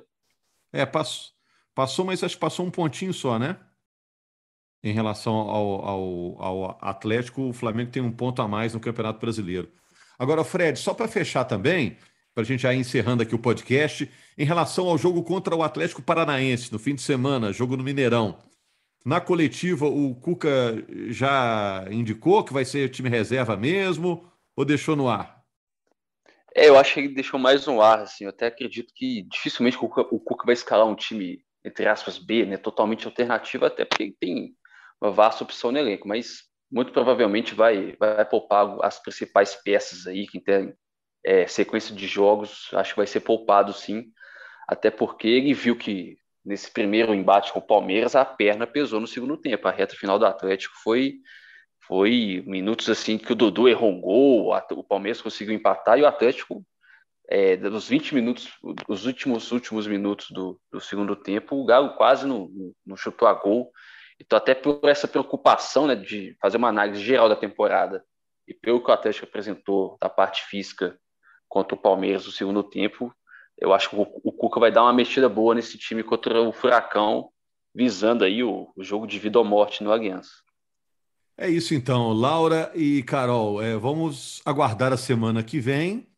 É, 0.72 0.84
passou, 0.84 1.30
passou, 1.74 2.04
mas 2.04 2.22
acho 2.24 2.34
que 2.34 2.40
passou 2.40 2.66
um 2.66 2.70
pontinho 2.70 3.14
só, 3.14 3.38
né? 3.38 3.56
Em 4.82 4.92
relação 4.92 5.34
ao, 5.34 5.84
ao, 5.84 6.42
ao 6.42 6.78
Atlético, 6.80 7.48
o 7.48 7.52
Flamengo 7.52 7.90
tem 7.90 8.02
um 8.02 8.12
ponto 8.12 8.42
a 8.42 8.48
mais 8.48 8.74
no 8.74 8.80
Campeonato 8.80 9.20
Brasileiro. 9.20 9.70
Agora, 10.18 10.44
Fred, 10.44 10.78
só 10.78 10.94
para 10.94 11.08
fechar 11.08 11.44
também, 11.44 11.96
para 12.34 12.42
a 12.42 12.46
gente 12.46 12.62
já 12.62 12.74
ir 12.74 12.78
encerrando 12.78 13.22
aqui 13.22 13.34
o 13.34 13.38
podcast, 13.38 14.10
em 14.36 14.44
relação 14.44 14.88
ao 14.88 14.98
jogo 14.98 15.22
contra 15.22 15.54
o 15.54 15.62
Atlético 15.62 16.02
Paranaense, 16.02 16.72
no 16.72 16.78
fim 16.78 16.94
de 16.94 17.02
semana, 17.02 17.52
jogo 17.52 17.76
no 17.76 17.84
Mineirão. 17.84 18.38
Na 19.04 19.20
coletiva, 19.20 19.86
o 19.86 20.14
Cuca 20.16 20.84
já 21.08 21.86
indicou 21.90 22.42
que 22.42 22.52
vai 22.52 22.64
ser 22.64 22.90
time 22.90 23.08
reserva 23.08 23.56
mesmo 23.56 24.24
ou 24.54 24.64
deixou 24.64 24.96
no 24.96 25.08
ar? 25.08 25.35
É, 26.56 26.68
eu 26.70 26.78
acho 26.78 26.94
que 26.94 27.00
ele 27.00 27.14
deixou 27.14 27.38
mais 27.38 27.66
no 27.66 27.82
ar, 27.82 28.00
assim. 28.00 28.24
Eu 28.24 28.30
até 28.30 28.46
acredito 28.46 28.94
que 28.94 29.22
dificilmente 29.24 29.76
o 29.76 29.88
Cuca 29.88 30.46
vai 30.46 30.54
escalar 30.54 30.86
um 30.86 30.94
time, 30.94 31.44
entre 31.62 31.86
aspas, 31.86 32.16
B, 32.16 32.46
né? 32.46 32.56
Totalmente 32.56 33.06
alternativo, 33.06 33.66
até 33.66 33.84
porque 33.84 34.04
ele 34.04 34.16
tem 34.18 34.54
uma 34.98 35.10
vasta 35.10 35.44
opção 35.44 35.70
no 35.70 35.78
elenco. 35.78 36.08
Mas 36.08 36.44
muito 36.72 36.92
provavelmente 36.92 37.54
vai, 37.54 37.94
vai 37.98 38.24
poupar 38.24 38.78
as 38.82 38.98
principais 38.98 39.54
peças 39.54 40.06
aí, 40.06 40.26
que 40.26 40.40
tem 40.40 40.74
é, 41.22 41.46
sequência 41.46 41.94
de 41.94 42.06
jogos, 42.06 42.70
acho 42.72 42.94
que 42.94 43.00
vai 43.00 43.06
ser 43.06 43.20
poupado 43.20 43.72
sim, 43.74 44.06
até 44.66 44.90
porque 44.90 45.28
ele 45.28 45.52
viu 45.52 45.76
que 45.76 46.16
nesse 46.44 46.70
primeiro 46.70 47.14
embate 47.14 47.52
com 47.52 47.58
o 47.58 47.66
Palmeiras 47.66 48.16
a 48.16 48.24
perna 48.24 48.66
pesou 48.66 49.00
no 49.00 49.06
segundo 49.06 49.36
tempo, 49.36 49.66
a 49.68 49.72
reta 49.72 49.94
final 49.94 50.18
do 50.18 50.24
Atlético 50.24 50.74
foi 50.82 51.16
foi 51.86 52.42
minutos 52.46 52.88
assim 52.88 53.16
que 53.16 53.32
o 53.32 53.36
Dudu 53.36 53.68
errou 53.68 53.90
um 53.90 54.00
gol, 54.00 54.52
o 54.72 54.84
Palmeiras 54.84 55.20
conseguiu 55.20 55.54
empatar 55.54 55.98
e 55.98 56.02
o 56.02 56.06
Atlético 56.06 56.64
é, 57.28 57.56
dos 57.56 57.88
20 57.88 58.14
minutos, 58.14 58.48
os 58.88 59.06
últimos 59.06 59.50
últimos 59.52 59.86
minutos 59.86 60.30
do, 60.30 60.60
do 60.70 60.80
segundo 60.80 61.16
tempo, 61.16 61.56
o 61.56 61.64
Galo 61.64 61.96
quase 61.96 62.26
não, 62.26 62.48
não 62.84 62.96
chutou 62.96 63.26
a 63.26 63.34
gol. 63.34 63.70
Então, 64.20 64.36
até 64.36 64.54
por 64.54 64.80
essa 64.84 65.06
preocupação 65.06 65.86
né, 65.86 65.94
de 65.94 66.36
fazer 66.40 66.56
uma 66.56 66.68
análise 66.68 67.02
geral 67.02 67.28
da 67.28 67.36
temporada 67.36 68.04
e 68.48 68.54
pelo 68.54 68.82
que 68.82 68.90
o 68.90 68.94
Atlético 68.94 69.26
apresentou 69.26 69.96
da 70.00 70.08
parte 70.08 70.44
física 70.44 70.98
contra 71.48 71.74
o 71.74 71.80
Palmeiras 71.80 72.26
no 72.26 72.32
segundo 72.32 72.62
tempo, 72.62 73.14
eu 73.58 73.72
acho 73.72 73.90
que 73.90 73.96
o, 73.96 74.02
o 74.24 74.32
Cuca 74.32 74.60
vai 74.60 74.70
dar 74.70 74.82
uma 74.82 74.92
mexida 74.92 75.28
boa 75.28 75.54
nesse 75.54 75.78
time 75.78 76.02
contra 76.02 76.40
o 76.40 76.52
Furacão, 76.52 77.30
visando 77.74 78.24
aí 78.24 78.42
o, 78.42 78.72
o 78.76 78.82
jogo 78.82 79.06
de 79.06 79.18
vida 79.18 79.38
ou 79.38 79.44
morte 79.44 79.82
no 79.82 79.92
Aliança. 79.92 80.45
É 81.38 81.50
isso 81.50 81.74
então, 81.74 82.12
Laura 82.12 82.72
e 82.74 83.02
Carol. 83.02 83.62
É, 83.62 83.76
vamos 83.76 84.40
aguardar 84.44 84.92
a 84.92 84.96
semana 84.96 85.42
que 85.42 85.60
vem. 85.60 86.08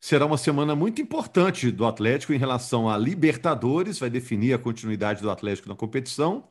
Será 0.00 0.26
uma 0.26 0.38
semana 0.38 0.74
muito 0.76 1.00
importante 1.00 1.70
do 1.70 1.86
Atlético 1.86 2.32
em 2.32 2.38
relação 2.38 2.88
a 2.88 2.96
Libertadores, 2.96 3.98
vai 3.98 4.10
definir 4.10 4.54
a 4.54 4.58
continuidade 4.58 5.22
do 5.22 5.30
Atlético 5.30 5.68
na 5.68 5.76
competição 5.76 6.48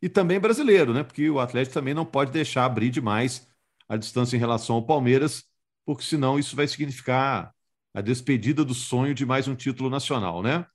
e 0.00 0.08
também 0.08 0.40
brasileiro, 0.40 0.92
né? 0.92 1.04
Porque 1.04 1.30
o 1.30 1.40
Atlético 1.40 1.74
também 1.74 1.94
não 1.94 2.04
pode 2.04 2.32
deixar 2.32 2.64
abrir 2.64 2.90
demais 2.90 3.46
a 3.88 3.96
distância 3.96 4.36
em 4.36 4.40
relação 4.40 4.76
ao 4.76 4.86
Palmeiras, 4.86 5.44
porque 5.84 6.04
senão 6.04 6.38
isso 6.38 6.56
vai 6.56 6.66
significar 6.68 7.54
a 7.94 8.00
despedida 8.00 8.64
do 8.64 8.74
sonho 8.74 9.14
de 9.14 9.26
mais 9.26 9.48
um 9.48 9.54
título 9.54 9.90
nacional, 9.90 10.42
né? 10.42 10.66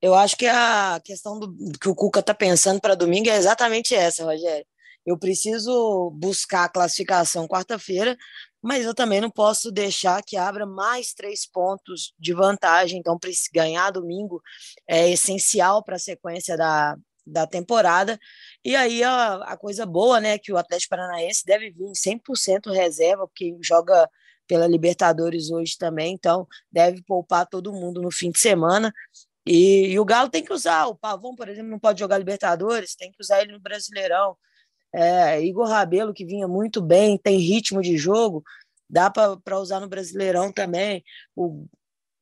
Eu 0.00 0.14
acho 0.14 0.36
que 0.36 0.46
a 0.46 1.00
questão 1.04 1.38
do, 1.38 1.54
que 1.78 1.88
o 1.88 1.94
Cuca 1.94 2.20
está 2.20 2.34
pensando 2.34 2.80
para 2.80 2.94
domingo 2.94 3.28
é 3.28 3.36
exatamente 3.36 3.94
essa, 3.94 4.24
Rogério. 4.24 4.66
Eu 5.04 5.18
preciso 5.18 6.10
buscar 6.14 6.64
a 6.64 6.68
classificação 6.68 7.46
quarta-feira, 7.46 8.16
mas 8.62 8.84
eu 8.84 8.94
também 8.94 9.20
não 9.20 9.30
posso 9.30 9.70
deixar 9.70 10.22
que 10.22 10.36
abra 10.36 10.64
mais 10.64 11.12
três 11.12 11.46
pontos 11.46 12.14
de 12.18 12.32
vantagem. 12.32 12.98
Então, 12.98 13.18
ganhar 13.52 13.90
domingo 13.90 14.40
é 14.88 15.10
essencial 15.10 15.84
para 15.84 15.96
a 15.96 15.98
sequência 15.98 16.56
da, 16.56 16.96
da 17.26 17.46
temporada. 17.46 18.18
E 18.64 18.74
aí 18.76 19.02
a, 19.02 19.34
a, 19.44 19.56
coisa 19.56 19.86
boa, 19.86 20.20
né, 20.20 20.38
que 20.38 20.52
o 20.52 20.56
Atlético 20.56 20.90
Paranaense 20.90 21.44
deve 21.44 21.70
vir 21.70 21.84
em 21.84 21.92
100% 21.92 22.72
reserva, 22.72 23.26
porque 23.26 23.56
joga 23.62 24.08
pela 24.46 24.66
Libertadores 24.66 25.50
hoje 25.50 25.76
também, 25.78 26.12
então 26.14 26.46
deve 26.70 27.02
poupar 27.02 27.46
todo 27.46 27.72
mundo 27.72 28.00
no 28.00 28.10
fim 28.10 28.30
de 28.30 28.38
semana. 28.38 28.92
E, 29.46 29.88
e 29.88 29.98
o 29.98 30.04
Galo 30.04 30.30
tem 30.30 30.42
que 30.44 30.52
usar, 30.52 30.86
o 30.86 30.96
Pavão, 30.96 31.34
por 31.34 31.48
exemplo, 31.48 31.70
não 31.70 31.78
pode 31.78 32.00
jogar 32.00 32.18
Libertadores, 32.18 32.94
tem 32.94 33.10
que 33.10 33.20
usar 33.20 33.42
ele 33.42 33.52
no 33.52 33.60
Brasileirão. 33.60 34.36
É, 34.94 35.44
Igor 35.44 35.66
Rabelo, 35.66 36.14
que 36.14 36.24
vinha 36.24 36.46
muito 36.46 36.80
bem, 36.80 37.18
tem 37.18 37.38
ritmo 37.38 37.82
de 37.82 37.96
jogo, 37.98 38.44
dá 38.88 39.10
para 39.10 39.58
usar 39.58 39.80
no 39.80 39.88
Brasileirão 39.88 40.52
também. 40.52 41.02
O, 41.34 41.66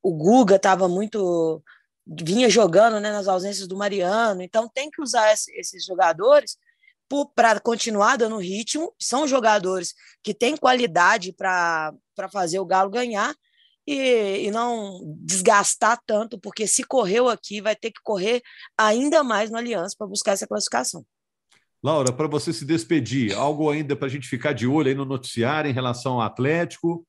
o 0.01 0.11
Guga 0.11 0.55
estava 0.55 0.87
muito 0.87 1.63
vinha 2.05 2.49
jogando 2.49 2.99
né, 2.99 3.11
nas 3.11 3.27
ausências 3.27 3.67
do 3.67 3.77
Mariano, 3.77 4.41
então 4.41 4.67
tem 4.67 4.89
que 4.91 5.01
usar 5.01 5.31
esses 5.31 5.85
jogadores 5.85 6.57
para 7.35 7.59
continuar 7.59 8.17
dando 8.17 8.37
ritmo. 8.37 8.93
São 8.99 9.27
jogadores 9.27 9.93
que 10.23 10.33
têm 10.33 10.57
qualidade 10.57 11.31
para 11.31 11.93
fazer 12.31 12.59
o 12.59 12.65
Galo 12.65 12.89
ganhar 12.89 13.33
e, 13.85 14.47
e 14.47 14.51
não 14.51 14.99
desgastar 15.19 16.01
tanto, 16.05 16.39
porque 16.39 16.65
se 16.67 16.83
correu 16.83 17.29
aqui, 17.29 17.61
vai 17.61 17.75
ter 17.75 17.91
que 17.91 18.01
correr 18.03 18.41
ainda 18.77 19.23
mais 19.23 19.51
no 19.51 19.57
Aliança 19.57 19.95
para 19.97 20.07
buscar 20.07 20.31
essa 20.31 20.47
classificação. 20.47 21.05
Laura, 21.83 22.13
para 22.13 22.27
você 22.27 22.53
se 22.53 22.63
despedir, 22.63 23.35
algo 23.35 23.69
ainda 23.69 23.93
para 23.93 24.07
a 24.07 24.09
gente 24.09 24.25
ficar 24.25 24.53
de 24.53 24.65
olho 24.65 24.87
aí 24.87 24.95
no 24.95 25.03
noticiário 25.03 25.69
em 25.69 25.73
relação 25.73 26.13
ao 26.13 26.21
Atlético? 26.21 27.05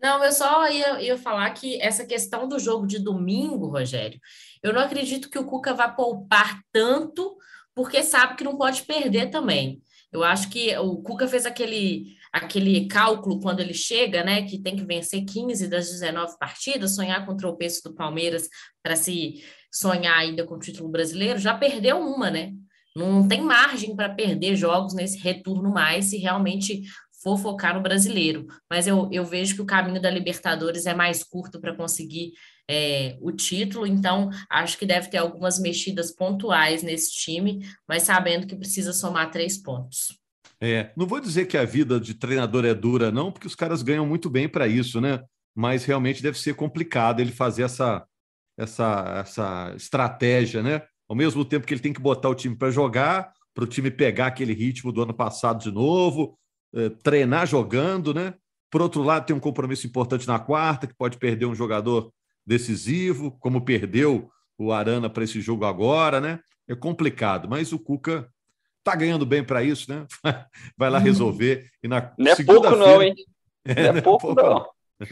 Não, 0.00 0.24
eu 0.24 0.32
só 0.32 0.68
ia, 0.68 1.00
ia 1.00 1.16
falar 1.16 1.48
que 1.50 1.80
essa 1.80 2.04
questão 2.04 2.48
do 2.48 2.58
jogo 2.58 2.84
de 2.84 2.98
domingo, 2.98 3.68
Rogério, 3.68 4.18
eu 4.60 4.72
não 4.72 4.80
acredito 4.80 5.30
que 5.30 5.38
o 5.38 5.44
Cuca 5.44 5.72
vá 5.72 5.88
poupar 5.88 6.60
tanto, 6.72 7.36
porque 7.76 8.02
sabe 8.02 8.34
que 8.34 8.42
não 8.42 8.58
pode 8.58 8.82
perder 8.82 9.30
também. 9.30 9.80
Eu 10.10 10.24
acho 10.24 10.50
que 10.50 10.76
o 10.76 10.96
Cuca 10.96 11.28
fez 11.28 11.46
aquele, 11.46 12.16
aquele 12.32 12.88
cálculo 12.88 13.40
quando 13.40 13.60
ele 13.60 13.74
chega, 13.74 14.24
né? 14.24 14.42
Que 14.42 14.60
tem 14.60 14.74
que 14.74 14.84
vencer 14.84 15.24
15 15.24 15.68
das 15.68 15.88
19 15.90 16.36
partidas, 16.38 16.96
sonhar 16.96 17.24
com 17.24 17.32
o 17.32 17.36
tropeço 17.36 17.84
do 17.84 17.94
Palmeiras 17.94 18.48
para 18.82 18.96
se 18.96 19.44
sonhar 19.70 20.18
ainda 20.18 20.44
com 20.44 20.56
o 20.56 20.58
título 20.58 20.88
brasileiro, 20.88 21.38
já 21.38 21.56
perdeu 21.56 22.00
uma, 22.00 22.30
né? 22.30 22.52
Não 22.98 23.28
tem 23.28 23.40
margem 23.40 23.94
para 23.94 24.08
perder 24.08 24.56
jogos 24.56 24.92
nesse 24.92 25.18
retorno 25.18 25.70
mais 25.70 26.06
se 26.06 26.18
realmente 26.18 26.82
for 27.22 27.38
focar 27.38 27.74
no 27.74 27.82
brasileiro. 27.82 28.46
Mas 28.68 28.86
eu, 28.86 29.08
eu 29.12 29.24
vejo 29.24 29.54
que 29.54 29.62
o 29.62 29.66
caminho 29.66 30.00
da 30.00 30.10
Libertadores 30.10 30.86
é 30.86 30.94
mais 30.94 31.22
curto 31.22 31.60
para 31.60 31.74
conseguir 31.74 32.32
é, 32.68 33.16
o 33.20 33.32
título, 33.32 33.86
então 33.86 34.30
acho 34.50 34.76
que 34.76 34.84
deve 34.84 35.08
ter 35.08 35.18
algumas 35.18 35.58
mexidas 35.58 36.10
pontuais 36.10 36.82
nesse 36.82 37.12
time, 37.12 37.66
mas 37.88 38.02
sabendo 38.02 38.46
que 38.46 38.56
precisa 38.56 38.92
somar 38.92 39.30
três 39.30 39.56
pontos. 39.56 40.18
É, 40.60 40.90
não 40.96 41.06
vou 41.06 41.20
dizer 41.20 41.46
que 41.46 41.56
a 41.56 41.64
vida 41.64 42.00
de 42.00 42.14
treinador 42.14 42.64
é 42.64 42.74
dura, 42.74 43.12
não, 43.12 43.30
porque 43.30 43.46
os 43.46 43.54
caras 43.54 43.82
ganham 43.82 44.04
muito 44.04 44.28
bem 44.28 44.48
para 44.48 44.66
isso, 44.66 45.00
né? 45.00 45.22
Mas 45.54 45.84
realmente 45.84 46.22
deve 46.22 46.38
ser 46.38 46.54
complicado 46.54 47.20
ele 47.20 47.32
fazer 47.32 47.62
essa, 47.62 48.04
essa, 48.58 49.22
essa 49.24 49.72
estratégia, 49.76 50.62
né? 50.62 50.82
Ao 51.08 51.16
mesmo 51.16 51.44
tempo 51.44 51.66
que 51.66 51.72
ele 51.72 51.80
tem 51.80 51.92
que 51.92 52.00
botar 52.00 52.28
o 52.28 52.34
time 52.34 52.54
para 52.54 52.70
jogar, 52.70 53.32
para 53.54 53.64
o 53.64 53.66
time 53.66 53.90
pegar 53.90 54.26
aquele 54.26 54.52
ritmo 54.52 54.92
do 54.92 55.02
ano 55.02 55.14
passado 55.14 55.62
de 55.62 55.70
novo, 55.70 56.38
eh, 56.74 56.90
treinar 57.02 57.46
jogando, 57.46 58.12
né? 58.12 58.34
Por 58.70 58.82
outro 58.82 59.02
lado, 59.02 59.26
tem 59.26 59.34
um 59.34 59.40
compromisso 59.40 59.86
importante 59.86 60.28
na 60.28 60.38
quarta, 60.38 60.86
que 60.86 60.94
pode 60.94 61.16
perder 61.16 61.46
um 61.46 61.54
jogador 61.54 62.12
decisivo, 62.46 63.36
como 63.40 63.64
perdeu 63.64 64.30
o 64.58 64.72
Arana 64.72 65.08
para 65.08 65.24
esse 65.24 65.40
jogo 65.40 65.64
agora, 65.64 66.20
né? 66.20 66.40
É 66.68 66.74
complicado, 66.74 67.48
mas 67.48 67.72
o 67.72 67.78
Cuca 67.78 68.28
tá 68.84 68.94
ganhando 68.94 69.24
bem 69.24 69.42
para 69.42 69.62
isso, 69.62 69.90
né? 69.90 70.06
Vai 70.76 70.90
lá 70.90 70.98
resolver. 70.98 71.68
E 71.82 71.88
na 71.88 72.12
não 72.18 72.32
é 72.32 72.36
pouco, 72.44 72.76
não, 72.76 73.02
hein? 73.02 73.14
É, 73.64 73.92
não 73.92 73.98
é 73.98 74.00
pouco, 74.00 74.34
não. 74.34 74.66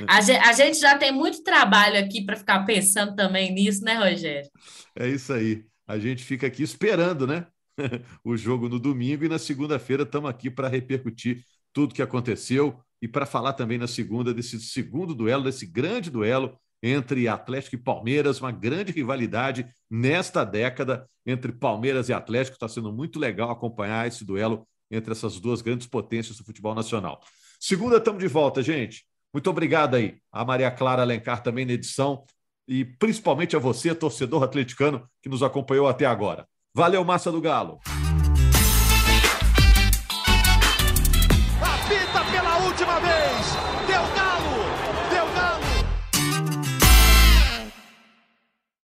A 0.08 0.52
gente 0.52 0.78
já 0.78 0.96
tem 0.96 1.12
muito 1.12 1.42
trabalho 1.42 1.98
aqui 1.98 2.24
para 2.24 2.36
ficar 2.36 2.64
pensando 2.64 3.14
também 3.14 3.52
nisso, 3.52 3.84
né, 3.84 3.94
Rogério? 3.94 4.48
É 4.98 5.06
isso 5.06 5.32
aí. 5.32 5.64
A 5.86 5.98
gente 5.98 6.24
fica 6.24 6.46
aqui 6.46 6.62
esperando, 6.62 7.26
né? 7.26 7.46
o 8.24 8.36
jogo 8.36 8.68
no 8.68 8.78
domingo 8.78 9.24
e 9.24 9.28
na 9.28 9.38
segunda-feira 9.38 10.02
estamos 10.02 10.30
aqui 10.30 10.50
para 10.50 10.68
repercutir 10.68 11.44
tudo 11.72 11.94
que 11.94 12.02
aconteceu 12.02 12.80
e 13.00 13.06
para 13.06 13.26
falar 13.26 13.52
também 13.52 13.78
na 13.78 13.86
segunda 13.86 14.32
desse 14.32 14.58
segundo 14.60 15.14
duelo, 15.14 15.44
desse 15.44 15.66
grande 15.66 16.10
duelo 16.10 16.58
entre 16.82 17.28
Atlético 17.28 17.76
e 17.76 17.78
Palmeiras, 17.78 18.40
uma 18.40 18.50
grande 18.52 18.92
rivalidade 18.92 19.66
nesta 19.90 20.44
década 20.44 21.08
entre 21.24 21.52
Palmeiras 21.52 22.08
e 22.08 22.12
Atlético. 22.12 22.54
Está 22.54 22.68
sendo 22.68 22.92
muito 22.92 23.18
legal 23.18 23.50
acompanhar 23.50 24.06
esse 24.06 24.24
duelo 24.24 24.66
entre 24.90 25.12
essas 25.12 25.38
duas 25.40 25.60
grandes 25.60 25.86
potências 25.86 26.36
do 26.36 26.44
futebol 26.44 26.74
nacional. 26.74 27.20
Segunda, 27.60 27.96
estamos 27.96 28.22
de 28.22 28.28
volta, 28.28 28.62
gente. 28.62 29.04
Muito 29.32 29.50
obrigado 29.50 29.96
aí 29.96 30.18
a 30.32 30.44
Maria 30.44 30.70
Clara 30.70 31.02
Alencar 31.02 31.42
também 31.42 31.66
na 31.66 31.72
edição 31.72 32.24
e 32.68 32.84
principalmente 32.84 33.54
a 33.56 33.58
você, 33.58 33.94
torcedor 33.94 34.42
atleticano, 34.42 35.08
que 35.22 35.28
nos 35.28 35.42
acompanhou 35.42 35.88
até 35.88 36.06
agora. 36.06 36.46
Valeu, 36.74 37.04
Massa 37.04 37.32
do 37.32 37.40
Galo! 37.40 37.80